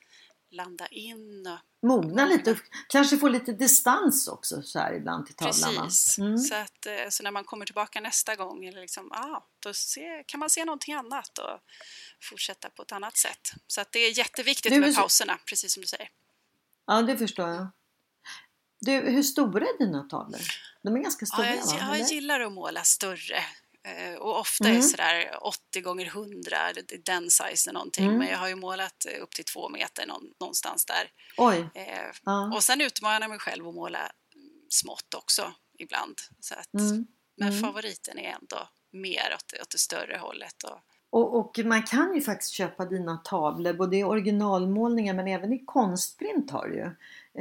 landa 0.52 0.86
in. 0.86 1.46
Och, 1.46 1.88
Mogna 1.88 2.24
lite 2.24 2.50
och 2.50 2.58
kanske 2.88 3.16
få 3.16 3.28
lite 3.28 3.52
distans 3.52 4.28
också 4.28 4.62
så 4.62 4.78
här 4.78 4.94
ibland 4.94 5.26
till 5.26 5.34
tavlan. 5.34 5.84
Precis, 5.84 6.18
mm. 6.18 6.38
så, 6.38 6.54
att, 6.54 6.86
eh, 6.86 7.08
så 7.10 7.22
när 7.22 7.30
man 7.30 7.44
kommer 7.44 7.66
tillbaka 7.66 8.00
nästa 8.00 8.36
gång 8.36 8.64
eller 8.64 8.80
liksom, 8.80 9.12
ah, 9.12 9.46
då 9.58 9.74
se, 9.74 10.24
kan 10.26 10.40
man 10.40 10.50
se 10.50 10.64
någonting 10.64 10.94
annat 10.94 11.38
och 11.38 11.60
fortsätta 12.22 12.70
på 12.70 12.82
ett 12.82 12.92
annat 12.92 13.16
sätt. 13.16 13.52
Så 13.66 13.80
att 13.80 13.92
det 13.92 13.98
är 13.98 14.18
jätteviktigt 14.18 14.72
du, 14.72 14.80
med 14.80 14.96
pauserna, 14.96 15.38
precis 15.46 15.72
som 15.72 15.80
du 15.80 15.86
säger. 15.86 16.08
Ja, 16.86 17.02
det 17.02 17.18
förstår 17.18 17.48
jag. 17.48 17.66
Du, 18.80 18.92
hur 18.92 19.22
stora 19.22 19.64
är 19.64 19.78
dina 19.78 20.02
tavlor? 20.02 20.40
De 20.82 20.96
är 20.96 21.00
ganska 21.00 21.26
stora 21.26 21.46
ja, 21.46 21.54
jag, 21.54 21.86
va? 21.86 21.98
jag 21.98 22.08
gillar 22.08 22.40
att 22.40 22.52
måla 22.52 22.82
större. 22.82 23.44
Eh, 23.84 24.14
och 24.14 24.40
ofta 24.40 24.64
mm. 24.64 24.78
är 24.78 24.82
sådär 24.82 25.38
80 25.40 25.80
gånger 25.80 26.06
100, 26.06 26.56
den 27.04 27.30
sizen 27.30 27.74
någonting. 27.74 28.04
Mm. 28.04 28.18
Men 28.18 28.28
jag 28.28 28.38
har 28.38 28.48
ju 28.48 28.54
målat 28.54 29.06
upp 29.20 29.30
till 29.30 29.44
två 29.44 29.68
meter 29.68 30.06
någonstans 30.40 30.86
där. 30.86 31.10
Eh. 31.74 32.10
Och 32.54 32.64
sen 32.64 32.80
utmanar 32.80 33.20
jag 33.20 33.30
mig 33.30 33.38
själv 33.38 33.68
att 33.68 33.74
måla 33.74 34.12
smått 34.68 35.14
också 35.14 35.52
ibland. 35.78 36.14
Så 36.40 36.54
att, 36.54 36.74
mm. 36.74 37.06
Men 37.36 37.48
mm. 37.48 37.60
favoriten 37.60 38.18
är 38.18 38.36
ändå 38.40 38.68
mer 38.90 39.34
åt, 39.34 39.60
åt 39.62 39.70
det 39.70 39.78
större 39.78 40.16
hållet. 40.16 40.62
Och, 40.62 40.78
och, 41.10 41.38
och, 41.38 41.58
man 41.64 41.82
kan 41.82 42.14
ju 42.14 42.20
faktiskt 42.20 42.52
köpa 42.52 42.84
dina 42.84 43.16
tavlor 43.16 43.72
både 43.72 43.96
i 43.96 44.04
originalmålningar 44.04 45.14
men 45.14 45.28
även 45.28 45.52
i 45.52 45.64
konstprint 45.64 46.50
har 46.50 46.68
du 46.68 46.74
ju. 46.74 46.90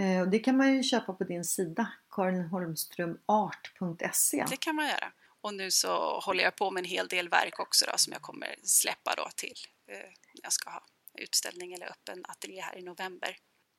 Eh, 0.04 0.26
det 0.26 0.40
kan 0.40 0.58
man 0.58 0.74
ju 0.74 0.84
köpa 0.84 1.14
på 1.14 1.24
din 1.24 1.46
sida 1.46 1.88
karinholmströmart.se. 2.10 4.46
Det 4.50 4.58
kan 4.58 4.76
man 4.76 4.86
göra. 4.86 5.12
Och 5.42 5.54
nu 5.54 5.72
så 5.72 6.20
håller 6.20 6.44
jag 6.44 6.56
på 6.56 6.72
med 6.72 6.82
en 6.82 6.90
hel 6.90 7.08
del 7.08 7.30
verk 7.30 7.60
också 7.60 7.86
då, 7.86 7.98
som 7.98 8.14
jag 8.14 8.22
kommer 8.22 8.56
släppa 8.64 9.14
då 9.18 9.28
till 9.36 9.58
eh, 9.88 10.10
jag 10.44 10.54
ska 10.54 10.70
ha 10.70 10.84
utställning 11.14 11.74
eller 11.74 11.86
öppen 11.86 12.26
ateljé 12.28 12.62
här 12.62 12.78
i 12.78 12.82
november. 12.82 13.38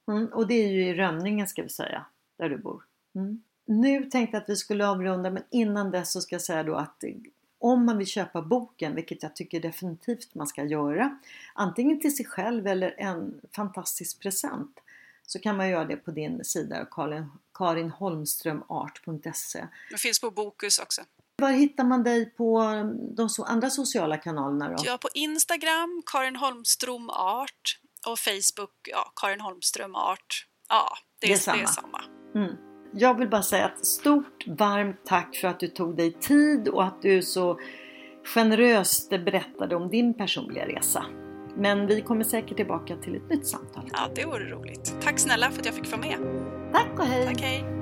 Mm, 0.09 0.27
och 0.27 0.47
det 0.47 0.55
är 0.55 0.69
ju 0.69 0.89
i 0.89 0.95
Rönningen 0.95 1.49
ska 1.49 1.63
vi 1.63 1.69
säga, 1.69 2.07
där 2.39 2.49
du 2.49 2.59
bor. 2.59 2.85
Mm. 3.15 3.43
Nu 3.67 4.05
tänkte 4.05 4.37
jag 4.37 4.43
att 4.43 4.49
vi 4.49 4.57
skulle 4.57 4.87
avrunda 4.87 5.31
men 5.31 5.45
innan 5.51 5.91
dess 5.91 6.13
så 6.13 6.21
ska 6.21 6.35
jag 6.35 6.43
säga 6.43 6.63
då 6.63 6.75
att 6.75 7.05
om 7.59 7.87
man 7.87 7.99
vill 7.99 8.07
köpa 8.07 8.43
boken, 8.43 8.95
vilket 8.95 9.23
jag 9.23 9.37
tycker 9.37 9.61
definitivt 9.61 10.35
man 10.35 10.47
ska 10.47 10.65
göra, 10.65 11.19
antingen 11.55 12.01
till 12.01 12.17
sig 12.17 12.27
själv 12.27 12.67
eller 12.67 12.95
en 12.99 13.41
fantastisk 13.57 14.21
present, 14.21 14.81
så 15.27 15.39
kan 15.39 15.57
man 15.57 15.69
göra 15.69 15.85
det 15.85 15.97
på 15.97 16.11
din 16.11 16.45
sida 16.45 16.89
karinholmströmart.se. 17.55 19.67
Det 19.91 19.99
finns 19.99 20.21
på 20.21 20.31
Bokus 20.31 20.79
också. 20.79 21.03
Var 21.43 21.51
hittar 21.51 21.85
man 21.85 22.03
dig 22.03 22.35
på 22.35 22.61
de 23.17 23.29
andra 23.47 23.71
sociala 23.71 24.17
kanalerna 24.17 24.69
då? 24.69 24.77
Ja, 24.87 24.99
på 24.99 25.09
Instagram, 25.15 26.03
Karin 26.13 26.37
Holmström 26.37 27.11
Art 27.11 27.79
och 28.07 28.19
Facebook, 28.19 28.71
ja, 28.89 29.13
Karin 29.17 29.41
Holmström 29.41 29.95
Art. 29.95 30.47
Ja, 30.69 30.97
det 31.21 31.27
är, 31.27 31.29
det 31.29 31.35
är 31.35 31.39
samma. 31.39 31.57
Det 31.57 31.63
är 31.63 31.67
samma. 31.67 32.03
Mm. 32.35 32.57
Jag 32.95 33.19
vill 33.19 33.29
bara 33.29 33.43
säga 33.43 33.69
ett 33.69 33.87
stort 33.87 34.47
varmt 34.47 35.01
tack 35.05 35.37
för 35.37 35.49
att 35.49 35.61
du 35.61 35.69
tog 35.69 35.97
dig 35.97 36.13
tid 36.13 36.69
och 36.69 36.85
att 36.85 37.03
du 37.03 37.23
så 37.23 37.59
generöst 38.35 39.11
berättade 39.11 39.77
om 39.77 39.89
din 39.89 40.15
personliga 40.15 40.67
resa. 40.67 41.05
Men 41.57 41.87
vi 41.87 42.01
kommer 42.01 42.25
säkert 42.25 42.57
tillbaka 42.57 42.97
till 42.97 43.17
ett 43.17 43.31
nytt 43.31 43.47
samtal. 43.47 43.91
Ja, 43.93 44.09
det 44.15 44.25
vore 44.25 44.45
roligt. 44.45 44.95
Tack 45.01 45.19
snälla 45.19 45.51
för 45.51 45.61
att 45.61 45.67
jag 45.67 45.75
fick 45.75 45.91
vara 45.91 46.01
med. 46.01 46.19
Tack 46.73 46.99
och 46.99 47.07
hej! 47.07 47.27
Tack, 47.27 47.41
hej! 47.41 47.82